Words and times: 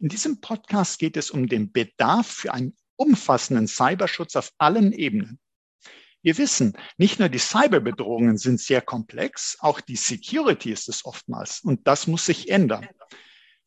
In 0.00 0.08
diesem 0.08 0.40
Podcast 0.40 0.98
geht 0.98 1.16
es 1.16 1.30
um 1.30 1.48
den 1.48 1.72
Bedarf 1.72 2.26
für 2.26 2.52
einen 2.52 2.76
umfassenden 2.96 3.68
Cyberschutz 3.68 4.36
auf 4.36 4.52
allen 4.58 4.92
Ebenen. 4.92 5.40
Wir 6.22 6.38
wissen, 6.38 6.76
nicht 6.98 7.18
nur 7.18 7.28
die 7.28 7.38
Cyberbedrohungen 7.38 8.38
sind 8.38 8.60
sehr 8.60 8.80
komplex, 8.80 9.56
auch 9.58 9.80
die 9.80 9.96
Security 9.96 10.70
ist 10.70 10.88
es 10.88 11.04
oftmals 11.04 11.60
und 11.60 11.86
das 11.88 12.06
muss 12.06 12.26
sich 12.26 12.48
ändern. 12.48 12.86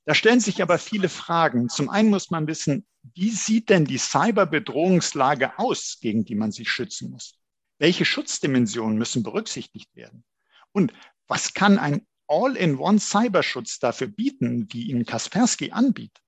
Da 0.06 0.14
stellen 0.14 0.40
sich 0.40 0.62
aber 0.62 0.78
viele 0.78 1.10
Fragen. 1.10 1.68
Zum 1.68 1.90
einen 1.90 2.10
muss 2.10 2.30
man 2.30 2.48
wissen, 2.48 2.86
wie 3.14 3.32
sieht 3.32 3.70
denn 3.70 3.86
die 3.86 3.98
Cyberbedrohungslage 3.98 5.60
aus, 5.60 5.98
gegen 6.00 6.26
die 6.26 6.36
man 6.36 6.52
sich 6.52 6.70
schützen 6.70 7.12
muss? 7.12 7.34
Welche 7.80 8.06
Schutzdimensionen 8.06 8.98
müssen 8.98 9.24
berücksichtigt 9.24 9.94
werden? 9.96 10.24
Und 10.72 10.94
was 11.28 11.54
kann 11.54 11.78
ein 11.78 12.06
All-in-One 12.28 13.00
Cyberschutz 13.00 13.80
dafür 13.80 14.08
bieten, 14.08 14.68
wie 14.72 14.90
ihn 14.90 15.06
Kaspersky 15.06 15.72
anbietet, 15.72 16.22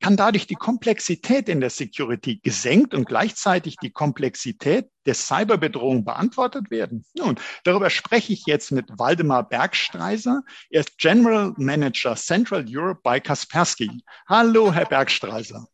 kann 0.00 0.16
dadurch 0.16 0.46
die 0.46 0.54
Komplexität 0.54 1.48
in 1.48 1.60
der 1.60 1.70
Security 1.70 2.38
gesenkt 2.42 2.94
und 2.94 3.06
gleichzeitig 3.06 3.76
die 3.76 3.90
Komplexität 3.90 4.90
der 5.06 5.14
Cyberbedrohung 5.14 6.04
beantwortet 6.04 6.70
werden? 6.70 7.04
Nun, 7.14 7.36
darüber 7.64 7.88
spreche 7.88 8.32
ich 8.32 8.44
jetzt 8.46 8.72
mit 8.72 8.86
Waldemar 8.98 9.48
Bergstreiser. 9.48 10.42
Er 10.70 10.80
ist 10.80 10.98
General 10.98 11.54
Manager 11.56 12.14
Central 12.14 12.66
Europe 12.68 13.00
bei 13.02 13.20
Kaspersky. 13.20 13.90
Hallo, 14.28 14.72
Herr 14.72 14.86
Bergstreiser. 14.86 15.66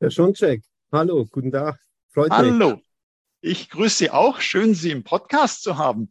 Herr 0.00 0.10
Schoncheck, 0.10 0.62
hallo, 0.92 1.26
guten 1.30 1.50
Tag. 1.50 1.80
Freut 2.10 2.30
hallo. 2.30 2.50
mich. 2.50 2.60
Hallo. 2.60 2.82
Ich 3.40 3.70
grüße 3.70 3.96
Sie 3.96 4.10
auch. 4.10 4.40
Schön, 4.40 4.74
Sie 4.74 4.90
im 4.90 5.04
Podcast 5.04 5.62
zu 5.62 5.78
haben. 5.78 6.08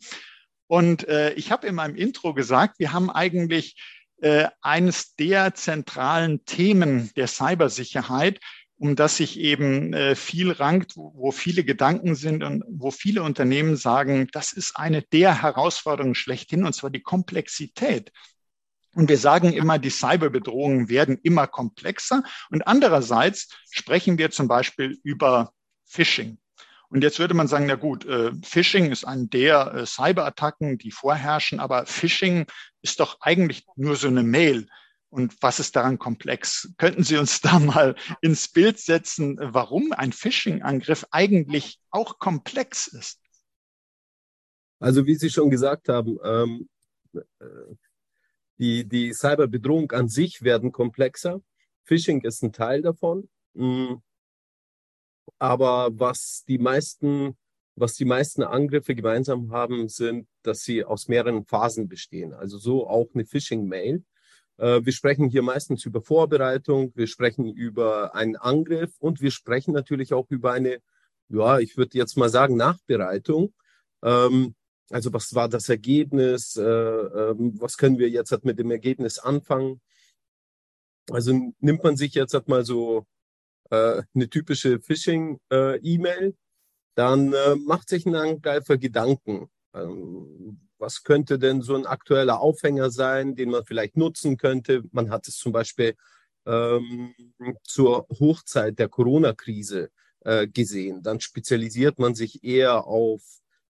Und 0.67 1.07
äh, 1.07 1.33
ich 1.33 1.51
habe 1.51 1.67
in 1.67 1.75
meinem 1.75 1.95
Intro 1.95 2.33
gesagt, 2.33 2.79
wir 2.79 2.93
haben 2.93 3.09
eigentlich 3.09 3.75
äh, 4.21 4.47
eines 4.61 5.15
der 5.15 5.53
zentralen 5.55 6.43
Themen 6.45 7.11
der 7.15 7.27
Cybersicherheit, 7.27 8.39
um 8.79 8.95
das 8.95 9.17
sich 9.17 9.39
eben 9.39 9.93
äh, 9.93 10.15
viel 10.15 10.51
rankt, 10.51 10.97
wo, 10.97 11.13
wo 11.15 11.31
viele 11.31 11.63
Gedanken 11.63 12.15
sind 12.15 12.43
und 12.43 12.63
wo 12.67 12.91
viele 12.91 13.23
Unternehmen 13.23 13.75
sagen, 13.75 14.27
das 14.31 14.53
ist 14.53 14.77
eine 14.77 15.01
der 15.01 15.41
Herausforderungen 15.41 16.15
schlechthin, 16.15 16.65
und 16.65 16.73
zwar 16.73 16.89
die 16.89 17.01
Komplexität. 17.01 18.11
Und 18.93 19.09
wir 19.09 19.17
sagen 19.17 19.53
immer, 19.53 19.77
die 19.77 19.91
Cyberbedrohungen 19.91 20.89
werden 20.89 21.19
immer 21.21 21.45
komplexer. 21.45 22.23
Und 22.49 22.65
andererseits 22.67 23.49
sprechen 23.69 24.17
wir 24.17 24.31
zum 24.31 24.47
Beispiel 24.47 24.99
über 25.03 25.53
Phishing. 25.85 26.39
Und 26.89 27.03
jetzt 27.03 27.19
würde 27.19 27.33
man 27.33 27.47
sagen, 27.47 27.65
na 27.65 27.75
gut, 27.75 28.05
äh, 28.05 28.31
Phishing 28.43 28.91
ist 28.91 29.05
eine 29.05 29.27
der 29.27 29.73
äh, 29.73 29.85
Cyberattacken, 29.85 30.77
die 30.77 30.91
vorherrschen, 30.91 31.59
aber 31.59 31.85
Phishing 31.85 32.45
ist 32.81 32.99
doch 32.99 33.19
eigentlich 33.19 33.65
nur 33.75 33.95
so 33.95 34.07
eine 34.07 34.23
Mail. 34.23 34.67
Und 35.09 35.35
was 35.41 35.59
ist 35.59 35.75
daran 35.75 35.99
komplex? 35.99 36.73
Könnten 36.77 37.03
Sie 37.03 37.17
uns 37.17 37.41
da 37.41 37.59
mal 37.59 37.95
ins 38.21 38.47
Bild 38.47 38.79
setzen, 38.79 39.37
warum 39.41 39.91
ein 39.91 40.13
Phishing-Angriff 40.13 41.05
eigentlich 41.11 41.79
auch 41.89 42.19
komplex 42.19 42.87
ist? 42.87 43.19
Also 44.79 45.05
wie 45.05 45.15
Sie 45.15 45.29
schon 45.29 45.49
gesagt 45.49 45.89
haben, 45.89 46.17
ähm, 46.23 46.69
äh, 47.13 47.75
die, 48.59 48.87
die 48.87 49.13
Cyberbedrohung 49.13 49.91
an 49.91 50.07
sich 50.07 50.41
werden 50.41 50.71
komplexer. 50.71 51.41
Phishing 51.83 52.21
ist 52.21 52.43
ein 52.43 52.53
Teil 52.53 52.81
davon. 52.81 53.29
Mm, 53.53 53.95
aber 55.39 55.89
was 55.93 56.43
die 56.47 56.57
meisten, 56.57 57.37
was 57.75 57.93
die 57.95 58.05
meisten 58.05 58.43
Angriffe 58.43 58.95
gemeinsam 58.95 59.51
haben, 59.51 59.89
sind, 59.89 60.27
dass 60.43 60.61
sie 60.61 60.83
aus 60.83 61.07
mehreren 61.07 61.45
Phasen 61.45 61.87
bestehen. 61.87 62.33
Also 62.33 62.57
so 62.57 62.87
auch 62.87 63.07
eine 63.13 63.25
Phishing-Mail. 63.25 64.03
Äh, 64.57 64.81
wir 64.83 64.93
sprechen 64.93 65.29
hier 65.29 65.43
meistens 65.43 65.85
über 65.85 66.01
Vorbereitung, 66.01 66.91
wir 66.95 67.07
sprechen 67.07 67.53
über 67.53 68.15
einen 68.15 68.35
Angriff 68.35 68.95
und 68.99 69.21
wir 69.21 69.31
sprechen 69.31 69.73
natürlich 69.73 70.13
auch 70.13 70.25
über 70.29 70.53
eine, 70.53 70.79
ja, 71.29 71.59
ich 71.59 71.77
würde 71.77 71.97
jetzt 71.97 72.17
mal 72.17 72.29
sagen, 72.29 72.57
Nachbereitung. 72.57 73.53
Ähm, 74.03 74.55
also 74.89 75.13
was 75.13 75.33
war 75.35 75.49
das 75.49 75.69
Ergebnis? 75.69 76.55
Äh, 76.55 76.63
ähm, 76.63 77.59
was 77.59 77.77
können 77.77 77.99
wir 77.99 78.09
jetzt 78.09 78.43
mit 78.43 78.57
dem 78.59 78.71
Ergebnis 78.71 79.19
anfangen? 79.19 79.81
Also 81.09 81.53
nimmt 81.59 81.83
man 81.83 81.95
sich 81.95 82.13
jetzt 82.15 82.33
halt 82.33 82.47
mal 82.47 82.65
so 82.65 83.05
äh, 83.69 84.01
eine 84.13 84.29
typische 84.29 84.79
Phishing-E-Mail, 84.79 86.35
dann 86.95 87.33
äh, 87.33 87.55
macht 87.55 87.89
sich 87.89 88.05
ein 88.05 88.15
Angreifer 88.15 88.77
Gedanken. 88.77 89.49
Ähm, 89.73 90.59
was 90.79 91.03
könnte 91.03 91.39
denn 91.39 91.61
so 91.61 91.75
ein 91.75 91.85
aktueller 91.85 92.39
Aufhänger 92.39 92.91
sein, 92.91 93.35
den 93.35 93.49
man 93.49 93.65
vielleicht 93.65 93.97
nutzen 93.97 94.37
könnte? 94.37 94.83
Man 94.91 95.09
hat 95.09 95.27
es 95.27 95.37
zum 95.37 95.51
Beispiel 95.51 95.95
ähm, 96.45 97.13
zur 97.63 98.07
Hochzeit 98.19 98.79
der 98.79 98.89
Corona-Krise 98.89 99.89
äh, 100.21 100.47
gesehen. 100.47 101.03
Dann 101.03 101.19
spezialisiert 101.19 101.99
man 101.99 102.15
sich 102.15 102.43
eher 102.43 102.85
auf, 102.85 103.21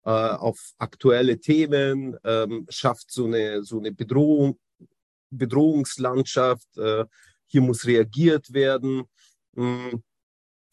äh, 0.04 0.10
auf 0.10 0.74
aktuelle 0.78 1.38
Themen, 1.40 2.16
ähm, 2.24 2.66
schafft 2.68 3.10
so 3.10 3.26
eine, 3.26 3.62
so 3.64 3.78
eine 3.78 3.92
Bedrohung, 3.92 4.58
Bedrohungslandschaft. 5.30 6.76
Äh, 6.78 7.04
hier 7.46 7.60
muss 7.60 7.86
reagiert 7.86 8.52
werden. 8.52 9.04
Mm, 9.56 10.02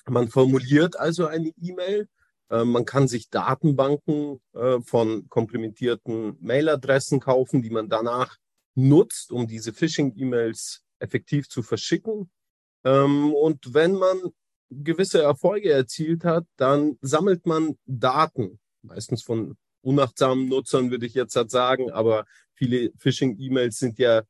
man 0.08 0.30
formuliert 0.30 0.98
also 0.98 1.28
eine 1.28 1.52
E-Mail. 1.62 2.08
Äh, 2.50 2.66
man 2.66 2.86
kann 2.86 3.08
sich 3.08 3.30
Datenbanken 3.30 4.42
äh, 4.54 4.80
von 4.82 5.28
komplementierten 5.30 6.38
Mailadressen 6.42 7.20
kaufen, 7.20 7.62
die 7.62 7.70
man 7.70 7.90
danach 7.90 8.38
nutzt, 8.76 9.32
um 9.32 9.48
diese 9.48 9.74
Phishing-E-Mails 9.74 10.84
effektiv 11.00 11.50
zu 11.50 11.64
verschicken. 11.64 12.30
Ähm, 12.84 13.34
und 13.34 13.74
wenn 13.74 13.94
man 13.94 14.20
gewisse 14.70 15.22
Erfolge 15.22 15.72
erzielt 15.72 16.24
hat, 16.24 16.46
dann 16.58 16.98
sammelt 17.02 17.46
man 17.46 17.78
Daten, 17.86 18.60
meistens 18.82 19.24
von 19.24 19.58
unachtsamen 19.82 20.48
Nutzern, 20.48 20.92
würde 20.92 21.06
ich 21.06 21.14
jetzt 21.14 21.36
halt 21.36 21.52
sagen, 21.52 21.92
aber 21.92 22.26
viele 22.54 22.92
Phishing-E-Mails 22.98 23.78
sind 23.78 24.00
ja 24.00 24.24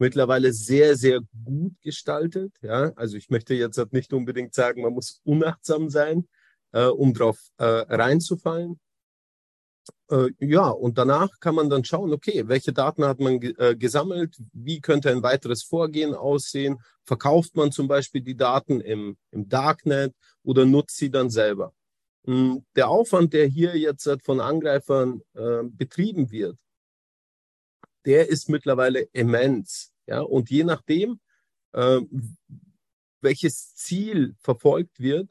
mittlerweile 0.00 0.52
sehr, 0.52 0.96
sehr 0.96 1.20
gut 1.44 1.74
gestaltet. 1.82 2.52
Ja, 2.62 2.92
also 2.96 3.16
ich 3.16 3.30
möchte 3.30 3.54
jetzt 3.54 3.78
halt 3.78 3.92
nicht 3.92 4.12
unbedingt 4.12 4.54
sagen, 4.54 4.82
man 4.82 4.94
muss 4.94 5.20
unachtsam 5.24 5.90
sein, 5.90 6.28
äh, 6.72 6.86
um 6.86 7.14
drauf 7.14 7.38
äh, 7.58 7.64
reinzufallen. 7.64 8.80
Äh, 10.10 10.30
ja, 10.38 10.68
und 10.68 10.98
danach 10.98 11.28
kann 11.40 11.54
man 11.54 11.70
dann 11.70 11.84
schauen, 11.84 12.12
okay, 12.12 12.48
welche 12.48 12.72
Daten 12.72 13.04
hat 13.04 13.20
man 13.20 13.40
äh, 13.42 13.76
gesammelt? 13.76 14.36
Wie 14.52 14.80
könnte 14.80 15.10
ein 15.10 15.22
weiteres 15.22 15.62
Vorgehen 15.62 16.14
aussehen? 16.14 16.78
Verkauft 17.04 17.56
man 17.56 17.72
zum 17.72 17.88
Beispiel 17.88 18.20
die 18.20 18.36
Daten 18.36 18.80
im, 18.80 19.16
im 19.30 19.48
Darknet 19.48 20.14
oder 20.42 20.64
nutzt 20.64 20.96
sie 20.96 21.10
dann 21.10 21.30
selber? 21.30 21.72
Hm, 22.26 22.64
der 22.76 22.88
Aufwand, 22.88 23.32
der 23.32 23.46
hier 23.46 23.76
jetzt 23.76 24.06
halt 24.06 24.22
von 24.22 24.40
Angreifern 24.40 25.22
äh, 25.34 25.62
betrieben 25.64 26.30
wird, 26.30 26.56
der 28.04 28.28
ist 28.28 28.48
mittlerweile 28.48 29.02
immens. 29.12 29.92
Ja, 30.06 30.20
und 30.20 30.50
je 30.50 30.64
nachdem, 30.64 31.20
äh, 31.72 32.00
welches 33.20 33.74
Ziel 33.74 34.34
verfolgt 34.40 34.98
wird, 34.98 35.28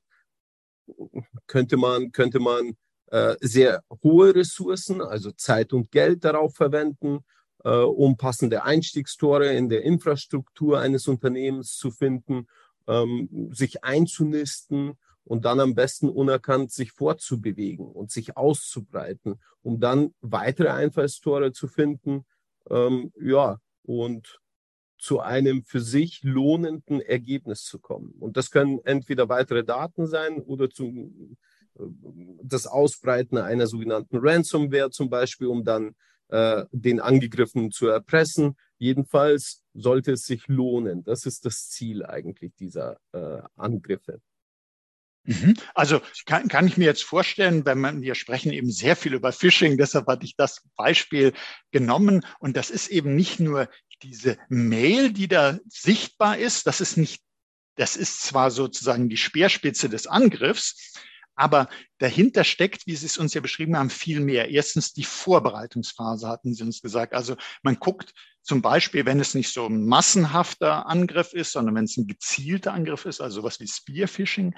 könnte 1.47 1.77
man, 1.77 2.11
könnte 2.11 2.39
man 2.39 2.77
äh, 3.07 3.35
sehr 3.41 3.83
hohe 4.03 4.35
Ressourcen, 4.35 5.01
also 5.01 5.31
Zeit 5.31 5.73
und 5.73 5.91
Geld 5.91 6.23
darauf 6.23 6.55
verwenden, 6.55 7.25
äh, 7.63 7.69
um 7.69 8.17
passende 8.17 8.63
Einstiegstore 8.63 9.53
in 9.53 9.69
der 9.69 9.83
Infrastruktur 9.83 10.79
eines 10.79 11.07
Unternehmens 11.07 11.75
zu 11.75 11.91
finden, 11.91 12.47
ähm, 12.87 13.49
sich 13.51 13.83
einzunisten 13.83 14.97
und 15.23 15.45
dann 15.45 15.59
am 15.59 15.75
besten 15.75 16.09
unerkannt 16.09 16.71
sich 16.71 16.91
fortzubewegen 16.91 17.85
und 17.85 18.11
sich 18.11 18.37
auszubreiten, 18.37 19.39
um 19.61 19.79
dann 19.79 20.13
weitere 20.21 20.69
Einfallstore 20.69 21.51
zu 21.51 21.67
finden, 21.67 22.25
ähm, 22.69 23.11
ja, 23.19 23.59
und 23.83 24.39
zu 24.97 25.21
einem 25.21 25.63
für 25.63 25.79
sich 25.79 26.21
lohnenden 26.23 27.01
Ergebnis 27.01 27.63
zu 27.63 27.79
kommen. 27.79 28.13
Und 28.19 28.35
das 28.37 28.51
können 28.51 28.79
entweder 28.83 29.29
weitere 29.29 29.63
Daten 29.63 30.07
sein 30.07 30.41
oder 30.41 30.69
zum, 30.69 31.37
äh, 31.75 31.83
das 32.43 32.67
Ausbreiten 32.67 33.37
einer 33.37 33.67
sogenannten 33.67 34.17
Ransomware 34.17 34.91
zum 34.91 35.09
Beispiel, 35.09 35.47
um 35.47 35.63
dann 35.63 35.95
äh, 36.27 36.65
den 36.71 36.99
Angegriffenen 36.99 37.71
zu 37.71 37.87
erpressen. 37.87 38.55
Jedenfalls 38.77 39.63
sollte 39.73 40.11
es 40.11 40.25
sich 40.25 40.47
lohnen. 40.47 41.03
Das 41.03 41.25
ist 41.25 41.45
das 41.45 41.69
Ziel 41.69 42.05
eigentlich 42.05 42.53
dieser 42.55 42.97
äh, 43.13 43.41
Angriffe. 43.55 44.21
Mhm. 45.29 45.53
Also 45.75 46.01
kann, 46.25 46.47
kann 46.47 46.65
ich 46.65 46.77
mir 46.77 46.85
jetzt 46.85 47.03
vorstellen, 47.03 47.63
wenn 47.63 47.77
man, 47.77 48.01
wir 48.01 48.15
sprechen 48.15 48.51
eben 48.51 48.71
sehr 48.71 48.95
viel 48.95 49.13
über 49.13 49.31
Phishing, 49.31 49.77
deshalb 49.77 50.07
hatte 50.07 50.25
ich 50.25 50.35
das 50.35 50.67
Beispiel 50.75 51.33
genommen. 51.69 52.25
Und 52.39 52.57
das 52.57 52.71
ist 52.71 52.87
eben 52.87 53.15
nicht 53.15 53.39
nur 53.39 53.69
diese 54.01 54.39
Mail, 54.49 55.13
die 55.13 55.27
da 55.27 55.59
sichtbar 55.67 56.39
ist. 56.39 56.65
Das 56.65 56.81
ist 56.81 56.97
nicht, 56.97 57.21
das 57.75 57.95
ist 57.95 58.23
zwar 58.23 58.49
sozusagen 58.49 59.07
die 59.07 59.17
Speerspitze 59.17 59.87
des 59.87 60.07
Angriffs, 60.07 60.95
aber 61.35 61.69
dahinter 61.99 62.43
steckt, 62.43 62.87
wie 62.87 62.95
Sie 62.95 63.05
es 63.05 63.19
uns 63.19 63.35
ja 63.35 63.41
beschrieben 63.41 63.77
haben, 63.77 63.91
viel 63.91 64.21
mehr. 64.21 64.49
Erstens 64.49 64.93
die 64.93 65.03
Vorbereitungsphase, 65.03 66.27
hatten 66.27 66.55
Sie 66.55 66.63
uns 66.63 66.81
gesagt. 66.81 67.13
Also 67.13 67.37
man 67.61 67.75
guckt 67.75 68.13
zum 68.41 68.63
Beispiel, 68.63 69.05
wenn 69.05 69.19
es 69.19 69.35
nicht 69.35 69.53
so 69.53 69.67
ein 69.67 69.85
massenhafter 69.85 70.87
Angriff 70.87 71.33
ist, 71.33 71.51
sondern 71.51 71.75
wenn 71.75 71.85
es 71.85 71.97
ein 71.97 72.07
gezielter 72.07 72.73
Angriff 72.73 73.05
ist, 73.05 73.21
also 73.21 73.43
was 73.43 73.59
wie 73.59 73.67
Spearfishing, 73.67 74.55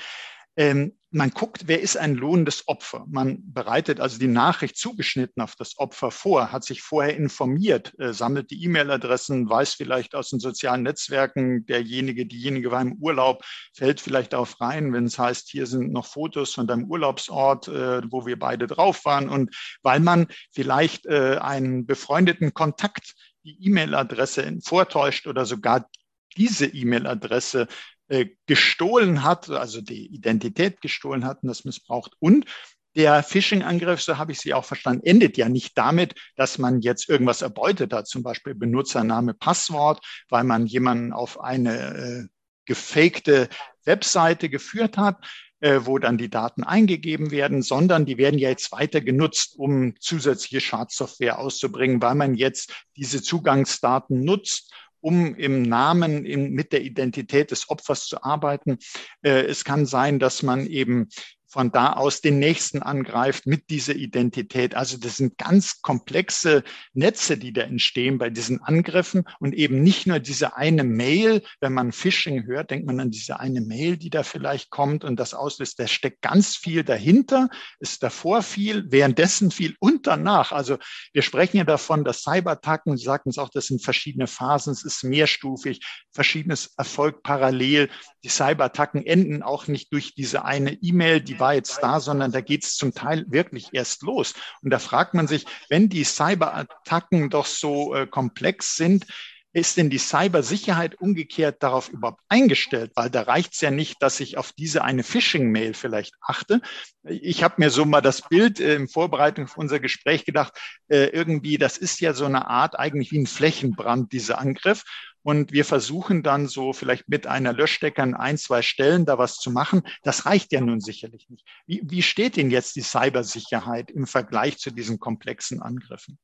ähm, 0.57 0.93
man 1.13 1.31
guckt, 1.31 1.63
wer 1.67 1.81
ist 1.81 1.97
ein 1.97 2.15
lohnendes 2.15 2.67
Opfer. 2.69 3.05
Man 3.09 3.39
bereitet 3.51 3.99
also 3.99 4.17
die 4.17 4.27
Nachricht 4.27 4.77
zugeschnitten 4.77 5.43
auf 5.43 5.55
das 5.57 5.77
Opfer 5.77 6.09
vor, 6.09 6.53
hat 6.53 6.63
sich 6.63 6.81
vorher 6.81 7.17
informiert, 7.17 7.93
äh, 7.99 8.13
sammelt 8.13 8.49
die 8.49 8.63
E-Mail-Adressen, 8.63 9.49
weiß 9.49 9.73
vielleicht 9.73 10.15
aus 10.15 10.29
den 10.29 10.39
sozialen 10.39 10.83
Netzwerken, 10.83 11.65
derjenige, 11.65 12.25
diejenige 12.25 12.71
war 12.71 12.81
im 12.81 12.93
Urlaub, 12.93 13.43
fällt 13.73 13.99
vielleicht 13.99 14.31
darauf 14.31 14.61
rein, 14.61 14.93
wenn 14.93 15.03
es 15.03 15.19
heißt, 15.19 15.49
hier 15.49 15.67
sind 15.67 15.91
noch 15.91 16.05
Fotos 16.05 16.53
von 16.53 16.65
deinem 16.65 16.85
Urlaubsort, 16.85 17.67
äh, 17.67 18.01
wo 18.09 18.25
wir 18.25 18.39
beide 18.39 18.67
drauf 18.67 19.03
waren. 19.03 19.27
Und 19.27 19.53
weil 19.83 19.99
man 19.99 20.27
vielleicht 20.53 21.05
äh, 21.07 21.37
einen 21.41 21.85
befreundeten 21.85 22.53
Kontakt 22.53 23.15
die 23.43 23.57
E-Mail-Adresse 23.65 24.59
vortäuscht 24.63 25.27
oder 25.27 25.45
sogar 25.45 25.89
diese 26.37 26.67
E-Mail-Adresse 26.67 27.67
äh, 28.11 28.27
gestohlen 28.45 29.23
hat, 29.23 29.49
also 29.49 29.79
die 29.79 30.07
Identität 30.07 30.81
gestohlen 30.81 31.23
hat 31.23 31.43
und 31.43 31.47
das 31.47 31.63
missbraucht. 31.63 32.11
Und 32.19 32.45
der 32.93 33.23
Phishing-Angriff, 33.23 34.01
so 34.01 34.17
habe 34.17 34.33
ich 34.33 34.41
sie 34.41 34.53
auch 34.53 34.65
verstanden, 34.65 35.05
endet 35.05 35.37
ja 35.37 35.47
nicht 35.47 35.77
damit, 35.77 36.15
dass 36.35 36.57
man 36.57 36.81
jetzt 36.81 37.07
irgendwas 37.07 37.41
erbeutet 37.41 37.93
hat, 37.93 38.09
zum 38.09 38.21
Beispiel 38.21 38.53
Benutzername, 38.53 39.33
Passwort, 39.33 40.05
weil 40.27 40.43
man 40.43 40.65
jemanden 40.65 41.13
auf 41.13 41.39
eine 41.39 41.95
äh, 41.95 42.27
gefakte 42.65 43.47
Webseite 43.85 44.49
geführt 44.49 44.97
hat, 44.97 45.25
äh, 45.61 45.79
wo 45.83 45.97
dann 45.97 46.17
die 46.17 46.29
Daten 46.29 46.65
eingegeben 46.65 47.31
werden, 47.31 47.61
sondern 47.61 48.05
die 48.05 48.17
werden 48.17 48.39
ja 48.39 48.49
jetzt 48.49 48.73
weiter 48.73 48.99
genutzt, 48.99 49.55
um 49.57 49.95
zusätzliche 50.01 50.59
Schadsoftware 50.59 51.39
auszubringen, 51.39 52.01
weil 52.01 52.15
man 52.15 52.35
jetzt 52.35 52.73
diese 52.97 53.21
Zugangsdaten 53.21 54.19
nutzt, 54.19 54.73
um 55.01 55.35
im 55.35 55.63
Namen, 55.63 56.25
in, 56.25 56.51
mit 56.51 56.71
der 56.71 56.81
Identität 56.81 57.51
des 57.51 57.69
Opfers 57.69 58.05
zu 58.05 58.23
arbeiten. 58.23 58.77
Äh, 59.21 59.45
es 59.45 59.65
kann 59.65 59.85
sein, 59.85 60.19
dass 60.19 60.43
man 60.43 60.65
eben 60.65 61.09
von 61.51 61.69
da 61.69 61.93
aus 61.93 62.21
den 62.21 62.39
nächsten 62.39 62.81
angreift 62.81 63.45
mit 63.45 63.69
dieser 63.69 63.93
Identität. 63.93 64.73
Also 64.73 64.97
das 64.97 65.17
sind 65.17 65.37
ganz 65.37 65.81
komplexe 65.81 66.63
Netze, 66.93 67.37
die 67.37 67.51
da 67.51 67.63
entstehen 67.63 68.17
bei 68.17 68.29
diesen 68.29 68.61
Angriffen 68.61 69.25
und 69.39 69.53
eben 69.53 69.83
nicht 69.83 70.07
nur 70.07 70.19
diese 70.19 70.55
eine 70.55 70.85
Mail. 70.85 71.43
Wenn 71.59 71.73
man 71.73 71.91
Phishing 71.91 72.45
hört, 72.45 72.71
denkt 72.71 72.87
man 72.87 73.01
an 73.01 73.11
diese 73.11 73.41
eine 73.41 73.59
Mail, 73.59 73.97
die 73.97 74.09
da 74.09 74.23
vielleicht 74.23 74.69
kommt 74.69 75.03
und 75.03 75.19
das 75.19 75.33
auslöst. 75.33 75.77
Da 75.77 75.87
steckt 75.87 76.21
ganz 76.21 76.55
viel 76.55 76.85
dahinter, 76.85 77.49
ist 77.79 78.01
davor 78.01 78.43
viel, 78.43 78.85
währenddessen 78.89 79.51
viel 79.51 79.75
und 79.81 80.07
danach. 80.07 80.53
Also 80.53 80.77
wir 81.11 81.21
sprechen 81.21 81.57
ja 81.57 81.65
davon, 81.65 82.05
dass 82.05 82.21
Cyberattacken, 82.21 82.95
Sie 82.95 83.03
sagten 83.03 83.29
es 83.29 83.37
auch, 83.37 83.49
das 83.49 83.65
sind 83.65 83.83
verschiedene 83.83 84.27
Phasen, 84.27 84.71
es 84.71 84.85
ist 84.85 85.03
mehrstufig, 85.03 85.81
verschiedenes 86.11 86.73
Erfolg 86.77 87.23
parallel. 87.23 87.89
Die 88.23 88.29
Cyberattacken 88.29 89.05
enden 89.05 89.43
auch 89.43 89.67
nicht 89.67 89.91
durch 89.91 90.15
diese 90.15 90.45
eine 90.45 90.71
E-Mail, 90.71 91.19
die 91.19 91.40
war 91.41 91.53
jetzt 91.53 91.79
da, 91.81 91.99
sondern 91.99 92.31
da 92.31 92.39
geht 92.39 92.63
es 92.63 92.75
zum 92.75 92.93
Teil 92.93 93.25
wirklich 93.27 93.69
erst 93.73 94.03
los. 94.03 94.33
Und 94.61 94.69
da 94.69 94.79
fragt 94.79 95.13
man 95.13 95.27
sich, 95.27 95.45
wenn 95.67 95.89
die 95.89 96.05
Cyberattacken 96.05 97.29
doch 97.29 97.45
so 97.45 97.93
äh, 97.93 98.07
komplex 98.07 98.77
sind, 98.77 99.05
ist 99.53 99.75
denn 99.75 99.89
die 99.89 99.97
Cybersicherheit 99.97 100.95
umgekehrt 101.01 101.61
darauf 101.61 101.89
überhaupt 101.89 102.21
eingestellt? 102.29 102.91
Weil 102.95 103.09
da 103.09 103.23
reicht 103.23 103.53
es 103.53 103.61
ja 103.61 103.69
nicht, 103.69 104.01
dass 104.01 104.19
ich 104.21 104.37
auf 104.37 104.53
diese 104.53 104.83
eine 104.83 105.03
Phishing-Mail 105.03 105.73
vielleicht 105.73 106.13
achte. 106.21 106.61
Ich 107.03 107.43
habe 107.43 107.55
mir 107.57 107.69
so 107.69 107.83
mal 107.83 108.01
das 108.01 108.21
Bild 108.21 108.61
äh, 108.61 108.75
in 108.75 108.87
Vorbereitung 108.87 109.45
auf 109.45 109.57
unser 109.57 109.81
Gespräch 109.81 110.23
gedacht, 110.23 110.53
äh, 110.87 111.07
irgendwie, 111.07 111.57
das 111.57 111.77
ist 111.77 111.99
ja 111.99 112.13
so 112.13 112.25
eine 112.25 112.47
Art 112.47 112.79
eigentlich 112.79 113.11
wie 113.11 113.19
ein 113.19 113.27
Flächenbrand, 113.27 114.13
dieser 114.13 114.39
Angriff. 114.39 114.83
Und 115.23 115.51
wir 115.51 115.65
versuchen 115.65 116.23
dann 116.23 116.47
so 116.47 116.73
vielleicht 116.73 117.07
mit 117.07 117.27
einer 117.27 117.53
Löschdecke 117.53 118.01
an 118.01 118.15
ein, 118.15 118.37
zwei 118.37 118.61
Stellen 118.61 119.05
da 119.05 119.17
was 119.17 119.37
zu 119.37 119.51
machen. 119.51 119.83
Das 120.03 120.25
reicht 120.25 120.51
ja 120.51 120.61
nun 120.61 120.79
sicherlich 120.79 121.29
nicht. 121.29 121.45
Wie, 121.65 121.81
wie 121.83 122.01
steht 122.01 122.37
denn 122.37 122.49
jetzt 122.49 122.75
die 122.75 122.81
Cybersicherheit 122.81 123.91
im 123.91 124.07
Vergleich 124.07 124.57
zu 124.57 124.71
diesen 124.71 124.99
komplexen 124.99 125.61
Angriffen? 125.61 126.17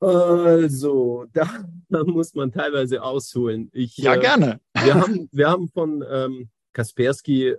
Also, 0.00 1.26
da, 1.32 1.64
da 1.88 2.04
muss 2.04 2.34
man 2.34 2.52
teilweise 2.52 3.02
ausholen. 3.02 3.68
Ich, 3.72 3.96
ja, 3.96 4.14
äh, 4.14 4.20
gerne. 4.20 4.60
wir, 4.74 4.94
haben, 4.94 5.28
wir 5.32 5.48
haben 5.48 5.68
von 5.68 6.04
ähm, 6.08 6.50
Kaspersky 6.72 7.48
äh, 7.48 7.56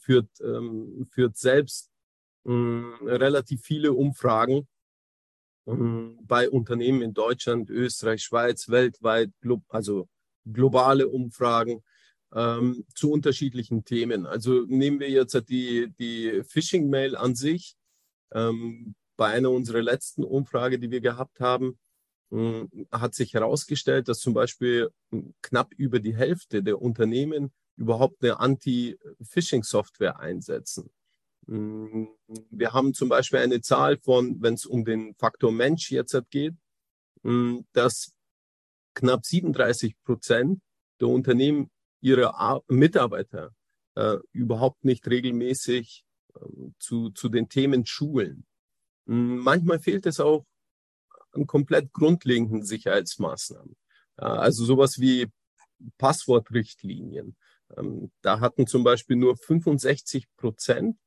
führt, 0.00 0.28
ähm, 0.40 1.06
führt 1.10 1.36
selbst 1.36 1.90
ähm, 2.46 2.94
relativ 3.02 3.62
viele 3.62 3.92
Umfragen 3.92 4.66
bei 5.64 6.50
Unternehmen 6.50 7.02
in 7.02 7.14
Deutschland, 7.14 7.70
Österreich, 7.70 8.22
Schweiz, 8.22 8.68
weltweit, 8.68 9.30
also 9.68 10.08
globale 10.44 11.08
Umfragen 11.08 11.82
ähm, 12.34 12.84
zu 12.94 13.10
unterschiedlichen 13.10 13.84
Themen. 13.84 14.26
Also 14.26 14.64
nehmen 14.66 15.00
wir 15.00 15.10
jetzt 15.10 15.48
die, 15.48 15.92
die 15.98 16.42
Phishing-Mail 16.44 17.16
an 17.16 17.34
sich. 17.34 17.76
Ähm, 18.32 18.94
bei 19.16 19.28
einer 19.28 19.50
unserer 19.50 19.82
letzten 19.82 20.24
Umfrage, 20.24 20.78
die 20.78 20.90
wir 20.90 21.00
gehabt 21.00 21.38
haben, 21.40 21.78
äh, 22.32 22.64
hat 22.90 23.14
sich 23.14 23.34
herausgestellt, 23.34 24.08
dass 24.08 24.18
zum 24.18 24.34
Beispiel 24.34 24.90
knapp 25.42 25.72
über 25.76 26.00
die 26.00 26.16
Hälfte 26.16 26.62
der 26.62 26.80
Unternehmen 26.80 27.52
überhaupt 27.76 28.22
eine 28.22 28.40
Anti-Phishing-Software 28.40 30.18
einsetzen. 30.18 30.90
Mm, 31.46 32.04
wir 32.50 32.72
haben 32.72 32.94
zum 32.94 33.08
Beispiel 33.08 33.40
eine 33.40 33.60
Zahl 33.60 33.98
von, 33.98 34.40
wenn 34.40 34.54
es 34.54 34.66
um 34.66 34.84
den 34.84 35.14
Faktor 35.16 35.52
Mensch 35.52 35.90
jetzt 35.90 36.16
geht, 36.30 36.54
mm, 37.22 37.60
dass 37.72 38.12
knapp 38.94 39.24
37 39.24 39.96
Prozent 40.04 40.60
der 41.00 41.08
Unternehmen 41.08 41.70
ihre 42.00 42.62
Mitarbeiter 42.68 43.54
äh, 43.94 44.16
überhaupt 44.32 44.84
nicht 44.84 45.06
regelmäßig 45.08 46.04
äh, 46.34 46.40
zu, 46.78 47.10
zu 47.10 47.28
den 47.28 47.48
Themen 47.48 47.86
schulen. 47.86 48.46
Mm, 49.06 49.36
manchmal 49.38 49.80
fehlt 49.80 50.06
es 50.06 50.20
auch 50.20 50.46
an 51.32 51.46
komplett 51.46 51.92
grundlegenden 51.92 52.62
Sicherheitsmaßnahmen. 52.62 53.76
Also 54.16 54.66
sowas 54.66 55.00
wie 55.00 55.28
Passwortrichtlinien. 55.96 57.36
Ähm, 57.76 58.12
da 58.20 58.40
hatten 58.40 58.66
zum 58.66 58.84
Beispiel 58.84 59.16
nur 59.16 59.36
65 59.36 60.26
Prozent 60.36 60.98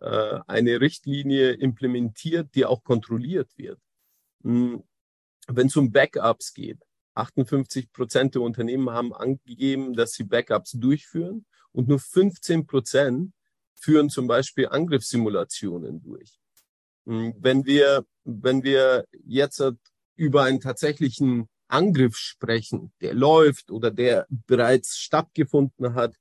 äh, 0.00 0.40
eine 0.46 0.80
Richtlinie 0.80 1.52
implementiert, 1.52 2.54
die 2.54 2.64
auch 2.64 2.84
kontrolliert 2.84 3.50
wird. 3.56 3.80
Hm, 4.42 4.84
wenn 5.48 5.66
es 5.66 5.76
um 5.76 5.90
Backups 5.90 6.54
geht, 6.54 6.78
58 7.14 7.92
Prozent 7.92 8.34
der 8.34 8.42
Unternehmen 8.42 8.90
haben 8.90 9.12
angegeben, 9.12 9.94
dass 9.94 10.12
sie 10.12 10.24
Backups 10.24 10.72
durchführen 10.72 11.46
und 11.72 11.88
nur 11.88 11.98
15 11.98 12.66
Prozent 12.66 13.32
führen 13.74 14.10
zum 14.10 14.26
Beispiel 14.26 14.68
Angriffssimulationen 14.68 16.02
durch. 16.02 16.38
Hm, 17.06 17.34
wenn 17.38 17.64
wir, 17.64 18.04
wenn 18.24 18.62
wir 18.62 19.06
jetzt 19.24 19.62
über 20.16 20.44
einen 20.44 20.60
tatsächlichen 20.60 21.48
Angriff 21.68 22.16
sprechen, 22.16 22.92
der 23.00 23.14
läuft 23.14 23.70
oder 23.70 23.90
der 23.90 24.26
bereits 24.28 24.98
stattgefunden 24.98 25.94
hat, 25.94 26.16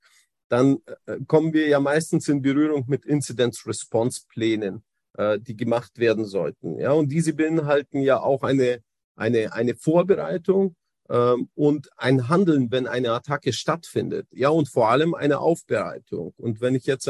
dann 0.49 0.77
äh, 1.05 1.17
kommen 1.27 1.53
wir 1.53 1.67
ja 1.67 1.79
meistens 1.79 2.27
in 2.27 2.41
Berührung 2.41 2.85
mit 2.87 3.05
Incidence-Response-Plänen, 3.05 4.83
äh, 5.17 5.39
die 5.39 5.55
gemacht 5.55 5.97
werden 5.97 6.25
sollten. 6.25 6.79
Ja, 6.79 6.91
und 6.91 7.09
diese 7.09 7.33
beinhalten 7.33 8.01
ja 8.01 8.19
auch 8.21 8.43
eine, 8.43 8.81
eine, 9.15 9.53
eine 9.53 9.75
Vorbereitung 9.75 10.75
ähm, 11.09 11.49
und 11.55 11.89
ein 11.97 12.29
Handeln, 12.29 12.71
wenn 12.71 12.87
eine 12.87 13.11
Attacke 13.11 13.53
stattfindet. 13.53 14.27
Ja, 14.31 14.49
und 14.49 14.69
vor 14.69 14.89
allem 14.89 15.13
eine 15.13 15.39
Aufbereitung. 15.39 16.33
Und 16.37 16.61
wenn 16.61 16.75
ich 16.75 16.85
jetzt, 16.85 17.09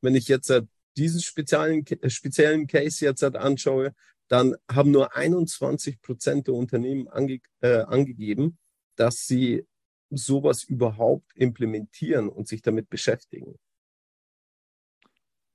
wenn 0.00 0.14
ich 0.14 0.28
jetzt 0.28 0.52
diesen 0.96 1.20
speziellen, 1.20 1.84
speziellen 2.08 2.66
Case 2.66 3.04
jetzt 3.04 3.22
anschaue, 3.24 3.92
dann 4.28 4.56
haben 4.70 4.90
nur 4.90 5.16
21 5.16 6.00
Prozent 6.00 6.46
der 6.46 6.54
Unternehmen 6.54 7.08
ange, 7.08 7.40
äh, 7.60 7.78
angegeben, 7.78 8.58
dass 8.96 9.26
sie 9.26 9.64
sowas 10.10 10.64
überhaupt 10.64 11.30
implementieren 11.34 12.28
und 12.28 12.48
sich 12.48 12.62
damit 12.62 12.88
beschäftigen? 12.88 13.58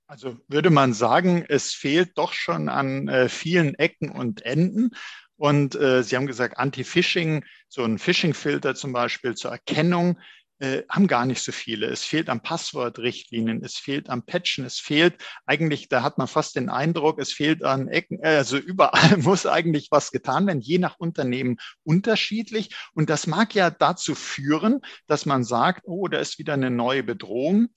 Also 0.06 0.36
würde 0.48 0.70
man 0.70 0.92
sagen, 0.92 1.44
es 1.48 1.72
fehlt 1.72 2.18
doch 2.18 2.32
schon 2.32 2.68
an 2.68 3.08
äh, 3.08 3.28
vielen 3.28 3.74
Ecken 3.74 4.10
und 4.10 4.42
Enden. 4.42 4.90
Und 5.36 5.74
äh, 5.74 6.02
Sie 6.02 6.14
haben 6.16 6.26
gesagt, 6.26 6.58
Anti-Phishing, 6.58 7.44
so 7.68 7.82
ein 7.82 7.98
Phishing-Filter 7.98 8.74
zum 8.74 8.92
Beispiel 8.92 9.34
zur 9.34 9.50
Erkennung 9.50 10.18
äh, 10.64 10.84
haben 10.88 11.06
gar 11.06 11.26
nicht 11.26 11.42
so 11.42 11.52
viele. 11.52 11.86
Es 11.86 12.04
fehlt 12.04 12.28
an 12.28 12.40
Passwortrichtlinien, 12.40 13.62
es 13.62 13.76
fehlt 13.76 14.08
am 14.08 14.24
Patchen, 14.24 14.64
es 14.64 14.78
fehlt 14.78 15.16
eigentlich, 15.46 15.88
da 15.88 16.02
hat 16.02 16.18
man 16.18 16.26
fast 16.26 16.56
den 16.56 16.68
Eindruck, 16.68 17.18
es 17.18 17.32
fehlt 17.32 17.62
an 17.62 17.88
Ecken, 17.88 18.18
äh, 18.22 18.36
also 18.36 18.56
überall 18.56 19.16
muss 19.18 19.46
eigentlich 19.46 19.88
was 19.90 20.10
getan 20.10 20.46
werden, 20.46 20.60
je 20.60 20.78
nach 20.78 20.98
Unternehmen 20.98 21.56
unterschiedlich. 21.82 22.74
Und 22.94 23.10
das 23.10 23.26
mag 23.26 23.54
ja 23.54 23.70
dazu 23.70 24.14
führen, 24.14 24.80
dass 25.06 25.26
man 25.26 25.44
sagt, 25.44 25.82
oh, 25.84 26.08
da 26.08 26.18
ist 26.18 26.38
wieder 26.38 26.54
eine 26.54 26.70
neue 26.70 27.02
Bedrohung. 27.02 27.68